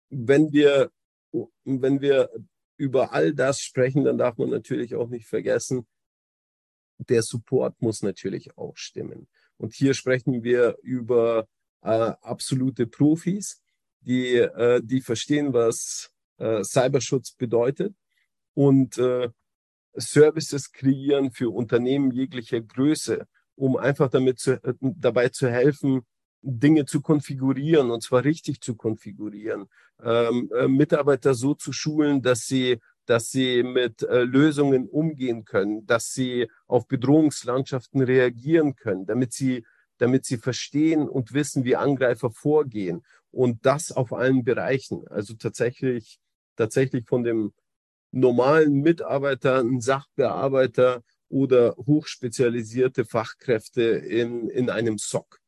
wenn 0.09 0.53
wir 0.53 0.91
wenn 1.65 2.01
wir 2.01 2.31
über 2.77 3.13
all 3.13 3.35
das 3.35 3.61
sprechen, 3.61 4.05
dann 4.05 4.19
darf 4.19 4.39
man 4.39 4.51
natürlich 4.51 4.95
auch 4.95 5.09
nicht 5.09 5.27
vergessen, 5.27 5.87
der 6.99 7.23
Support 7.23 7.81
muss 7.81 8.03
natürlich 8.03 8.57
auch 8.57 8.77
stimmen. 8.77 9.29
Und 9.57 9.75
hier 9.75 9.95
sprechen 9.95 10.43
wir 10.43 10.77
über 10.83 11.47
äh, 11.83 12.13
absolute 12.21 12.87
Profis, 12.87 13.60
die, 14.01 14.37
äh, 14.37 14.81
die 14.83 15.01
verstehen, 15.01 15.53
was 15.53 16.11
äh, 16.39 16.65
Cyberschutz 16.65 17.33
bedeutet 17.33 17.95
und 18.55 18.99
äh, 18.99 19.29
Services 19.95 20.73
kreieren 20.73 21.33
für 21.33 21.51
Unternehmen 21.51 22.11
jeglicher 22.11 22.61
Größe, 22.61 23.27
um 23.57 23.77
einfach 23.77 24.09
damit 24.09 24.39
zu, 24.39 24.63
äh, 24.63 24.75
dabei 24.81 25.29
zu 25.29 25.51
helfen, 25.51 26.03
Dinge 26.43 26.87
zu 26.87 27.03
konfigurieren 27.03 27.91
und 27.91 28.03
zwar 28.03 28.25
richtig 28.25 28.63
zu 28.63 28.75
konfigurieren, 28.75 29.67
ähm, 30.03 30.51
äh, 30.57 30.69
Mitarbeiter 30.69 31.35
so 31.35 31.55
zu 31.55 31.73
schulen, 31.73 32.23
dass 32.23 32.47
sie 32.47 32.79
dass 33.11 33.33
sie 33.33 33.65
mit 33.65 34.03
äh, 34.03 34.23
Lösungen 34.23 34.89
umgehen 34.89 35.45
können, 35.45 35.85
dass 35.85 36.13
sie 36.13 36.49
auf 36.69 36.87
Bedrohungslandschaften 36.87 38.03
reagieren 38.03 38.77
können, 38.77 39.05
damit 39.05 39.33
sie, 39.33 39.67
damit 39.99 40.25
sie 40.25 40.37
verstehen 40.37 41.09
und 41.09 41.33
wissen, 41.33 41.65
wie 41.65 41.75
Angreifer 41.75 42.31
vorgehen. 42.31 43.03
Und 43.31 43.65
das 43.65 43.93
auf 43.93 44.13
allen 44.13 44.45
Bereichen. 44.45 45.07
Also 45.09 45.35
tatsächlich, 45.35 46.19
tatsächlich 46.57 47.07
von 47.07 47.23
dem 47.23 47.53
normalen 48.13 48.81
Mitarbeiter, 48.81 49.65
Sachbearbeiter 49.79 51.03
oder 51.29 51.77
hochspezialisierte 51.77 53.05
Fachkräfte 53.05 53.83
in, 53.83 54.49
in 54.49 54.69
einem 54.69 54.99
SOC. 54.99 55.41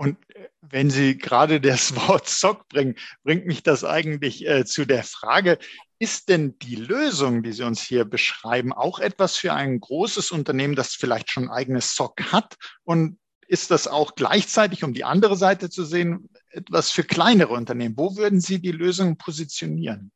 Und 0.00 0.16
wenn 0.62 0.88
Sie 0.88 1.18
gerade 1.18 1.60
das 1.60 1.94
Wort 2.08 2.26
SOC 2.26 2.68
bringen, 2.68 2.94
bringt 3.22 3.46
mich 3.46 3.62
das 3.62 3.84
eigentlich 3.84 4.46
äh, 4.46 4.64
zu 4.64 4.86
der 4.86 5.04
Frage, 5.04 5.58
ist 5.98 6.30
denn 6.30 6.58
die 6.58 6.76
Lösung, 6.76 7.42
die 7.42 7.52
Sie 7.52 7.64
uns 7.64 7.82
hier 7.82 8.06
beschreiben, 8.06 8.72
auch 8.72 8.98
etwas 8.98 9.36
für 9.36 9.52
ein 9.52 9.78
großes 9.78 10.30
Unternehmen, 10.30 10.74
das 10.74 10.94
vielleicht 10.94 11.30
schon 11.30 11.44
ein 11.44 11.50
eigenes 11.50 11.94
SOC 11.94 12.32
hat? 12.32 12.56
Und 12.82 13.18
ist 13.50 13.72
das 13.72 13.88
auch 13.88 14.14
gleichzeitig, 14.14 14.84
um 14.84 14.94
die 14.94 15.02
andere 15.02 15.36
Seite 15.36 15.70
zu 15.70 15.84
sehen, 15.84 16.30
etwas 16.50 16.92
für 16.92 17.02
kleinere 17.02 17.52
Unternehmen? 17.52 17.96
Wo 17.96 18.16
würden 18.16 18.40
Sie 18.40 18.60
die 18.60 18.70
Lösung 18.70 19.16
positionieren? 19.16 20.12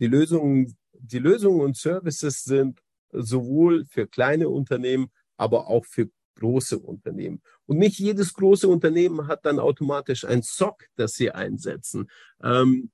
Die 0.00 0.06
Lösungen, 0.06 0.76
die 0.92 1.18
Lösungen 1.18 1.62
und 1.62 1.78
Services 1.78 2.44
sind 2.44 2.80
sowohl 3.10 3.86
für 3.86 4.06
kleine 4.06 4.50
Unternehmen, 4.50 5.10
aber 5.38 5.68
auch 5.68 5.86
für 5.86 6.10
große 6.34 6.78
Unternehmen. 6.78 7.40
Und 7.64 7.78
nicht 7.78 7.98
jedes 7.98 8.34
große 8.34 8.68
Unternehmen 8.68 9.28
hat 9.28 9.46
dann 9.46 9.58
automatisch 9.58 10.26
ein 10.26 10.42
SOC, 10.42 10.88
das 10.94 11.14
sie 11.14 11.30
einsetzen. 11.30 12.10
Ähm, 12.42 12.90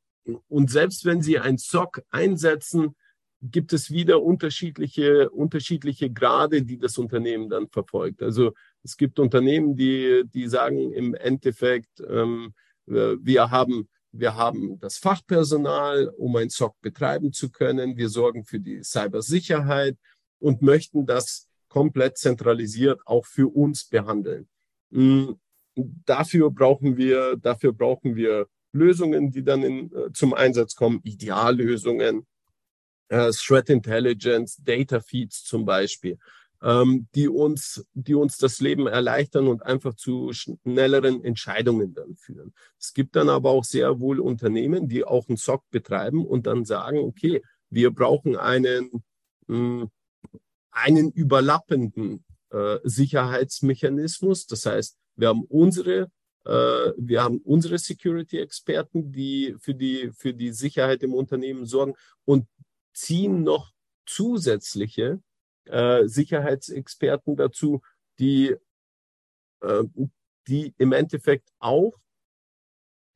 und 0.46 0.70
selbst 0.70 1.04
wenn 1.04 1.20
sie 1.20 1.40
ein 1.40 1.58
SOC 1.58 2.00
einsetzen, 2.10 2.94
gibt 3.50 3.72
es 3.72 3.90
wieder 3.90 4.22
unterschiedliche, 4.22 5.30
unterschiedliche 5.30 6.10
Grade, 6.10 6.62
die 6.62 6.78
das 6.78 6.98
Unternehmen 6.98 7.48
dann 7.48 7.68
verfolgt. 7.68 8.22
Also 8.22 8.52
es 8.82 8.96
gibt 8.96 9.18
Unternehmen, 9.18 9.76
die, 9.76 10.22
die 10.26 10.48
sagen 10.48 10.92
im 10.92 11.14
Endeffekt, 11.14 12.00
ähm, 12.08 12.54
wir 12.86 13.50
haben 13.50 13.88
wir 14.16 14.36
haben 14.36 14.78
das 14.78 14.98
Fachpersonal, 14.98 16.06
um 16.16 16.36
ein 16.36 16.48
SOC 16.48 16.80
betreiben 16.80 17.32
zu 17.32 17.50
können. 17.50 17.96
Wir 17.96 18.08
sorgen 18.08 18.44
für 18.44 18.60
die 18.60 18.82
Cybersicherheit 18.84 19.96
und 20.38 20.62
möchten 20.62 21.04
das 21.04 21.48
komplett 21.68 22.16
zentralisiert 22.16 23.00
auch 23.06 23.26
für 23.26 23.48
uns 23.48 23.84
behandeln. 23.88 24.48
Hm, 24.92 25.36
dafür 25.74 26.52
brauchen 26.52 26.96
wir, 26.96 27.36
dafür 27.36 27.72
brauchen 27.72 28.14
wir 28.14 28.46
Lösungen, 28.72 29.32
die 29.32 29.42
dann 29.42 29.64
in, 29.64 29.92
äh, 29.92 30.12
zum 30.12 30.32
Einsatz 30.32 30.76
kommen, 30.76 31.00
Ideallösungen, 31.02 32.24
äh, 33.14 33.30
Threat 33.30 33.70
Intelligence, 33.70 34.56
Data 34.62 35.00
Feeds 35.00 35.44
zum 35.44 35.64
Beispiel, 35.64 36.18
ähm, 36.62 37.06
die 37.14 37.28
uns, 37.28 37.86
die 37.94 38.14
uns 38.14 38.38
das 38.38 38.60
Leben 38.60 38.86
erleichtern 38.88 39.46
und 39.46 39.62
einfach 39.62 39.94
zu 39.94 40.32
schnelleren 40.32 41.22
Entscheidungen 41.22 41.94
dann 41.94 42.16
führen. 42.16 42.52
Es 42.78 42.92
gibt 42.92 43.14
dann 43.14 43.28
aber 43.28 43.50
auch 43.50 43.64
sehr 43.64 44.00
wohl 44.00 44.18
Unternehmen, 44.18 44.88
die 44.88 45.04
auch 45.04 45.28
einen 45.28 45.36
SOC 45.36 45.62
betreiben 45.70 46.26
und 46.26 46.46
dann 46.46 46.64
sagen, 46.64 46.98
okay, 46.98 47.42
wir 47.70 47.92
brauchen 47.92 48.36
einen, 48.36 48.90
mh, 49.46 49.82
hm, 49.82 49.90
einen 50.72 51.12
überlappenden 51.12 52.24
äh, 52.50 52.78
Sicherheitsmechanismus. 52.82 54.46
Das 54.46 54.66
heißt, 54.66 54.96
wir 55.14 55.28
haben 55.28 55.44
unsere 55.44 56.10
äh, 56.44 56.92
wir 56.98 57.22
haben 57.22 57.38
unsere 57.38 57.78
Security-Experten, 57.78 59.12
die 59.12 59.56
für 59.58 59.74
die, 59.74 60.10
für 60.14 60.34
die 60.34 60.52
Sicherheit 60.52 61.02
im 61.02 61.14
Unternehmen 61.14 61.64
sorgen 61.66 61.94
und 62.24 62.46
ziehen 62.94 63.42
noch 63.42 63.72
zusätzliche 64.06 65.20
äh, 65.66 66.06
Sicherheitsexperten 66.06 67.36
dazu, 67.36 67.82
die, 68.18 68.56
äh, 69.60 69.84
die 70.46 70.74
im 70.78 70.92
Endeffekt 70.92 71.50
auch, 71.58 71.92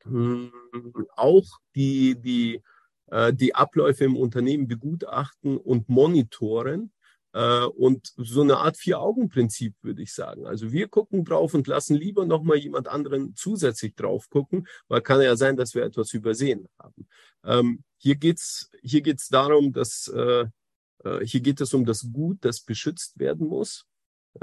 mh, 0.05 0.51
hm, 0.73 1.07
auch 1.15 1.45
die, 1.75 2.15
die, 2.19 2.61
äh, 3.07 3.33
die 3.33 3.55
Abläufe 3.55 4.03
im 4.03 4.17
Unternehmen 4.17 4.67
begutachten 4.67 5.57
und 5.57 5.89
monitoren 5.89 6.91
und 7.31 8.11
so 8.17 8.41
eine 8.41 8.57
Art 8.57 8.75
Vier-Augen-Prinzip, 8.75 9.75
würde 9.83 10.01
ich 10.01 10.13
sagen. 10.13 10.47
Also 10.47 10.71
wir 10.71 10.87
gucken 10.87 11.25
drauf 11.25 11.53
und 11.53 11.67
lassen 11.67 11.95
lieber 11.95 12.25
nochmal 12.25 12.57
jemand 12.57 12.87
anderen 12.87 13.35
zusätzlich 13.35 13.93
drauf 13.95 14.29
gucken, 14.29 14.67
weil 14.87 15.01
kann 15.01 15.21
ja 15.21 15.35
sein, 15.35 15.55
dass 15.55 15.75
wir 15.75 15.83
etwas 15.83 16.13
übersehen 16.13 16.67
haben. 16.79 17.07
Ähm, 17.43 17.83
hier 17.97 18.15
geht's 18.15 18.71
hier 18.81 19.01
geht's 19.01 19.27
darum, 19.29 19.73
dass 19.73 20.07
äh, 20.07 20.45
äh, 21.03 21.25
hier 21.25 21.41
geht 21.41 21.61
es 21.61 21.73
um 21.73 21.85
das 21.85 22.11
Gut, 22.11 22.39
das 22.41 22.61
beschützt 22.61 23.19
werden 23.19 23.47
muss. 23.47 23.85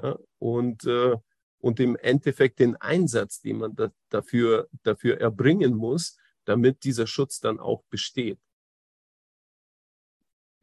Ja, 0.03 0.19
und, 0.39 0.85
äh, 0.85 1.17
und 1.59 1.81
im 1.81 1.97
Endeffekt 1.97 2.59
den 2.59 2.77
Einsatz, 2.77 3.41
den 3.41 3.59
man 3.59 3.75
da, 3.75 3.91
dafür, 4.11 4.69
dafür 4.83 5.21
erbringen 5.21 5.75
muss, 5.75 6.17
damit 6.45 6.85
dieser 6.85 7.07
Schutz 7.07 7.41
dann 7.41 7.59
auch 7.59 7.83
besteht. 7.91 8.39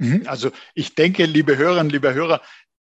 Mhm. 0.03 0.27
Also 0.27 0.51
ich 0.73 0.95
denke, 0.95 1.25
liebe 1.25 1.57
Hörerinnen, 1.57 1.89
liebe 1.89 2.13
Hörer, 2.13 2.41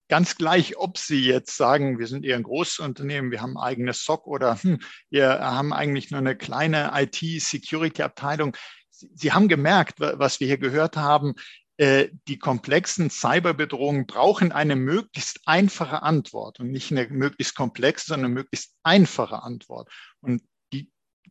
ganz 0.08 0.36
gleich, 0.36 0.76
ob 0.76 0.98
Sie 0.98 1.24
jetzt 1.24 1.56
sagen, 1.56 1.98
wir 1.98 2.06
sind 2.06 2.24
eher 2.24 2.36
ein 2.36 2.42
großes 2.42 2.80
Unternehmen, 2.80 3.30
wir 3.30 3.42
haben 3.42 3.56
ein 3.56 3.62
eigenes 3.62 4.04
SOC 4.04 4.26
oder 4.26 4.62
hm, 4.62 4.80
wir 5.10 5.40
haben 5.40 5.72
eigentlich 5.72 6.10
nur 6.10 6.20
eine 6.20 6.36
kleine 6.36 6.90
IT-Security-Abteilung. 6.94 8.56
Sie, 8.90 9.08
Sie 9.14 9.32
haben 9.32 9.48
gemerkt, 9.48 10.00
was 10.00 10.40
wir 10.40 10.46
hier 10.46 10.58
gehört 10.58 10.96
haben, 10.96 11.34
äh, 11.78 12.08
die 12.26 12.38
komplexen 12.38 13.08
Cyberbedrohungen 13.08 14.06
brauchen 14.06 14.50
eine 14.50 14.74
möglichst 14.74 15.42
einfache 15.46 16.02
Antwort 16.02 16.58
und 16.58 16.72
nicht 16.72 16.90
eine 16.90 17.06
möglichst 17.08 17.54
komplexe, 17.54 18.06
sondern 18.06 18.32
eine 18.32 18.34
möglichst 18.34 18.74
einfache 18.82 19.44
Antwort. 19.44 19.88
Und 20.20 20.42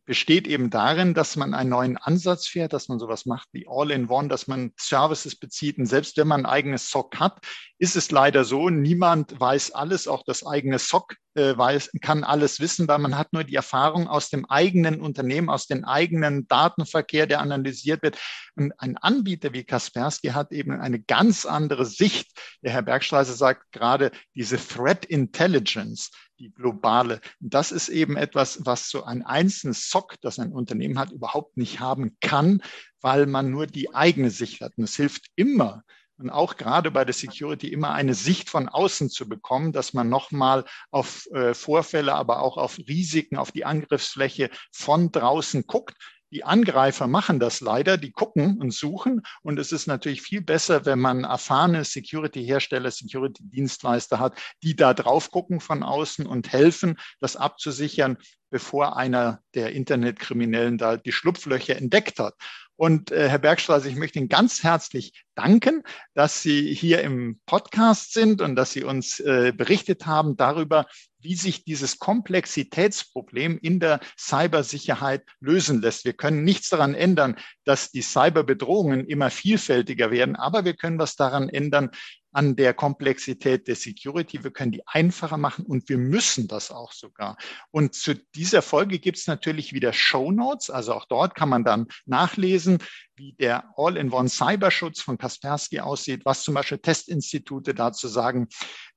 besteht 0.08 0.48
eben 0.48 0.70
darin, 0.70 1.12
dass 1.12 1.36
man 1.36 1.52
einen 1.52 1.68
neuen 1.68 1.98
Ansatz 1.98 2.46
fährt, 2.46 2.72
dass 2.72 2.88
man 2.88 2.98
sowas 2.98 3.26
macht 3.26 3.46
wie 3.52 3.66
All-in-One, 3.68 4.28
dass 4.28 4.46
man 4.46 4.72
Services 4.78 5.36
bezieht. 5.36 5.76
Und 5.76 5.84
selbst 5.84 6.16
wenn 6.16 6.26
man 6.26 6.46
ein 6.46 6.50
eigenes 6.50 6.90
SOC 6.90 7.20
hat, 7.20 7.46
ist 7.76 7.94
es 7.94 8.10
leider 8.10 8.44
so, 8.44 8.70
niemand 8.70 9.38
weiß 9.38 9.72
alles, 9.72 10.08
auch 10.08 10.24
das 10.24 10.46
eigene 10.46 10.78
SOC 10.78 11.14
äh, 11.34 11.58
weiß, 11.58 11.90
kann 12.00 12.24
alles 12.24 12.58
wissen, 12.58 12.88
weil 12.88 13.00
man 13.00 13.18
hat 13.18 13.34
nur 13.34 13.44
die 13.44 13.54
Erfahrung 13.54 14.08
aus 14.08 14.30
dem 14.30 14.46
eigenen 14.46 15.02
Unternehmen, 15.02 15.50
aus 15.50 15.66
dem 15.66 15.84
eigenen 15.84 16.48
Datenverkehr, 16.48 17.26
der 17.26 17.40
analysiert 17.40 18.02
wird. 18.02 18.16
Und 18.56 18.72
ein 18.78 18.96
Anbieter 18.96 19.52
wie 19.52 19.64
Kaspersky 19.64 20.28
hat 20.28 20.52
eben 20.52 20.72
eine 20.80 21.00
ganz 21.00 21.44
andere 21.44 21.84
Sicht. 21.84 22.30
Der 22.62 22.72
Herr 22.72 22.82
Bergstraße 22.82 23.34
sagt 23.34 23.70
gerade 23.72 24.10
diese 24.34 24.56
Threat 24.56 25.04
Intelligence 25.04 26.10
die 26.38 26.50
globale. 26.50 27.20
Das 27.40 27.72
ist 27.72 27.88
eben 27.88 28.16
etwas, 28.16 28.64
was 28.64 28.88
so 28.88 29.04
ein 29.04 29.22
einzelnes 29.22 29.90
SOC, 29.90 30.16
das 30.20 30.38
ein 30.38 30.52
Unternehmen 30.52 30.98
hat, 30.98 31.10
überhaupt 31.10 31.56
nicht 31.56 31.80
haben 31.80 32.16
kann, 32.20 32.62
weil 33.00 33.26
man 33.26 33.50
nur 33.50 33.66
die 33.66 33.94
eigene 33.94 34.30
Sicht 34.30 34.60
hat. 34.60 34.72
Und 34.76 34.84
es 34.84 34.96
hilft 34.96 35.26
immer, 35.36 35.82
und 36.18 36.30
auch 36.30 36.56
gerade 36.56 36.90
bei 36.90 37.04
der 37.04 37.14
Security 37.14 37.68
immer 37.68 37.92
eine 37.92 38.14
Sicht 38.14 38.50
von 38.50 38.68
außen 38.68 39.08
zu 39.08 39.28
bekommen, 39.28 39.72
dass 39.72 39.94
man 39.94 40.08
nochmal 40.08 40.64
auf 40.90 41.26
äh, 41.32 41.54
Vorfälle, 41.54 42.12
aber 42.14 42.42
auch 42.42 42.56
auf 42.56 42.76
Risiken, 42.78 43.36
auf 43.36 43.52
die 43.52 43.64
Angriffsfläche 43.64 44.50
von 44.72 45.12
draußen 45.12 45.64
guckt. 45.66 45.94
Die 46.30 46.44
Angreifer 46.44 47.06
machen 47.06 47.40
das 47.40 47.60
leider, 47.60 47.96
die 47.96 48.12
gucken 48.12 48.58
und 48.60 48.72
suchen. 48.72 49.22
Und 49.42 49.58
es 49.58 49.72
ist 49.72 49.86
natürlich 49.86 50.20
viel 50.20 50.42
besser, 50.42 50.84
wenn 50.84 50.98
man 50.98 51.24
erfahrene 51.24 51.84
Security-Hersteller, 51.84 52.90
Security-Dienstleister 52.90 54.18
hat, 54.18 54.38
die 54.62 54.76
da 54.76 54.92
drauf 54.92 55.30
gucken 55.30 55.60
von 55.60 55.82
außen 55.82 56.26
und 56.26 56.52
helfen, 56.52 56.98
das 57.20 57.36
abzusichern, 57.36 58.18
bevor 58.50 58.96
einer 58.96 59.40
der 59.54 59.72
Internetkriminellen 59.72 60.76
da 60.76 60.96
die 60.96 61.12
Schlupflöcher 61.12 61.76
entdeckt 61.76 62.18
hat. 62.18 62.34
Und 62.78 63.10
äh, 63.10 63.28
Herr 63.28 63.40
Bergstraße, 63.40 63.88
ich 63.88 63.96
möchte 63.96 64.20
Ihnen 64.20 64.28
ganz 64.28 64.62
herzlich 64.62 65.24
danken, 65.34 65.82
dass 66.14 66.42
Sie 66.42 66.72
hier 66.72 67.02
im 67.02 67.40
Podcast 67.44 68.12
sind 68.12 68.40
und 68.40 68.54
dass 68.54 68.72
Sie 68.72 68.84
uns 68.84 69.18
äh, 69.18 69.52
berichtet 69.52 70.06
haben 70.06 70.36
darüber, 70.36 70.86
wie 71.18 71.34
sich 71.34 71.64
dieses 71.64 71.98
Komplexitätsproblem 71.98 73.58
in 73.60 73.80
der 73.80 73.98
Cybersicherheit 74.16 75.24
lösen 75.40 75.82
lässt. 75.82 76.04
Wir 76.04 76.12
können 76.12 76.44
nichts 76.44 76.68
daran 76.68 76.94
ändern, 76.94 77.34
dass 77.64 77.90
die 77.90 78.02
Cyberbedrohungen 78.02 79.08
immer 79.08 79.30
vielfältiger 79.30 80.12
werden, 80.12 80.36
aber 80.36 80.64
wir 80.64 80.74
können 80.74 81.00
was 81.00 81.16
daran 81.16 81.48
ändern, 81.48 81.90
an 82.38 82.54
der 82.54 82.72
Komplexität 82.72 83.66
der 83.66 83.74
Security. 83.74 84.44
Wir 84.44 84.52
können 84.52 84.70
die 84.70 84.86
einfacher 84.86 85.38
machen 85.38 85.66
und 85.66 85.88
wir 85.88 85.98
müssen 85.98 86.46
das 86.46 86.70
auch 86.70 86.92
sogar. 86.92 87.36
Und 87.72 87.96
zu 87.96 88.14
dieser 88.14 88.62
Folge 88.62 89.00
gibt 89.00 89.18
es 89.18 89.26
natürlich 89.26 89.72
wieder 89.72 89.92
Show 89.92 90.30
Notes. 90.30 90.70
Also 90.70 90.94
auch 90.94 91.06
dort 91.06 91.34
kann 91.34 91.48
man 91.48 91.64
dann 91.64 91.88
nachlesen, 92.06 92.78
wie 93.16 93.32
der 93.32 93.64
All-in-One 93.76 94.28
Cyberschutz 94.28 95.00
von 95.00 95.18
Kaspersky 95.18 95.80
aussieht, 95.80 96.24
was 96.24 96.44
zum 96.44 96.54
Beispiel 96.54 96.78
Testinstitute 96.78 97.74
dazu 97.74 98.06
sagen. 98.06 98.46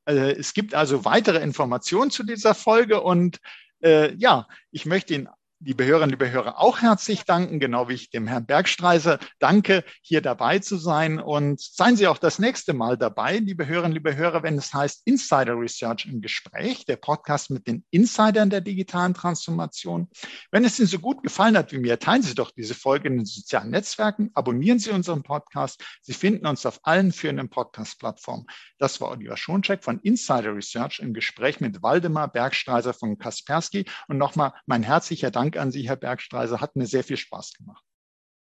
Äh, 0.05 0.33
es 0.33 0.53
gibt 0.53 0.75
also 0.75 1.03
weitere 1.03 1.39
Informationen 1.39 2.11
zu 2.11 2.21
dieser 2.21 2.53
Folge 2.53 3.01
und 3.01 3.39
äh, 3.83 4.13
ja, 4.17 4.47
ich 4.69 4.85
möchte 4.85 5.15
Ihnen 5.15 5.29
liebe 5.64 5.86
Hörerinnen, 5.86 6.09
liebe 6.09 6.32
Hörer, 6.32 6.59
auch 6.59 6.82
herzlich 6.82 7.24
danken, 7.24 7.59
genau 7.59 7.88
wie 7.88 7.93
ich 7.93 8.09
dem 8.09 8.26
Herrn 8.26 8.45
Bergstreiser 8.45 9.20
danke, 9.39 9.84
hier 10.01 10.22
dabei 10.22 10.59
zu 10.59 10.78
sein. 10.78 11.20
Und 11.20 11.62
seien 11.62 11.95
Sie 11.95 12.07
auch 12.07 12.18
das 12.18 12.39
nächste 12.39 12.74
Mal 12.74 12.97
dabei, 12.97 13.38
liebe 13.38 13.68
Hörerinnen, 13.68 13.93
liebe 13.93 14.16
Hörer, 14.16 14.43
wenn 14.43 14.57
es 14.57 14.74
heißt 14.74 15.03
Insider 15.05 15.53
Research 15.59 16.07
im 16.07 16.22
Gespräch, 16.22 16.86
der 16.86 16.95
Podcast 16.95 17.51
mit 17.51 17.68
den 17.68 17.84
Insidern 17.91 18.49
der 18.49 18.62
digitalen 18.62 19.14
Transformation. 19.14 20.09
Wenn 20.51 20.66
es 20.66 20.80
Ihnen 20.80 20.88
so 20.88 20.99
gut 20.99 21.22
gefallen 21.22 21.57
hat 21.57 21.72
wie 21.72 21.80
mir, 21.80 21.99
teilen 21.99 22.24
Sie 22.24 22.34
doch 22.34 22.51
diese 22.51 22.74
Folge 22.74 23.09
in 23.09 23.18
den 23.18 23.26
sozialen 23.26 23.70
Netzwerken, 23.70 24.32
abonnieren 24.34 24.80
Sie 24.80 24.89
unseren 24.89 25.22
Podcast. 25.22 25.84
Sie 26.01 26.14
finden 26.14 26.47
uns 26.47 26.66
auf 26.66 26.80
allen 26.84 27.12
führenden 27.12 27.49
Podcast-Plattformen. 27.49 28.47
Das 28.80 28.99
war 28.99 29.12
Oliver 29.12 29.38
Schoncheck 29.38 29.84
von 29.84 29.99
Insider 29.99 30.55
Research 30.55 30.99
im 30.99 31.14
Gespräch 31.14 31.59
mit 31.59 31.84
Waldemar 31.84 32.32
Bergstreiser 32.32 32.93
von 32.93 33.20
Kaspersky. 33.20 33.86
Und 34.07 34.18
nochmal 34.18 34.53
mein 34.66 34.82
herzlicher 34.82 35.30
Dank 35.30 35.50
Dank 35.51 35.61
an 35.61 35.71
Sie, 35.71 35.87
Herr 35.87 35.97
Bergstreiser. 35.97 36.61
Hat 36.61 36.75
mir 36.75 36.85
sehr 36.85 37.03
viel 37.03 37.17
Spaß 37.17 37.53
gemacht. 37.53 37.83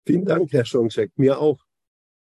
Vielen 0.05 0.25
Dank, 0.25 0.51
Herr 0.51 0.65
Schoncheck. 0.65 1.11
Mir 1.17 1.39
auch. 1.39 1.59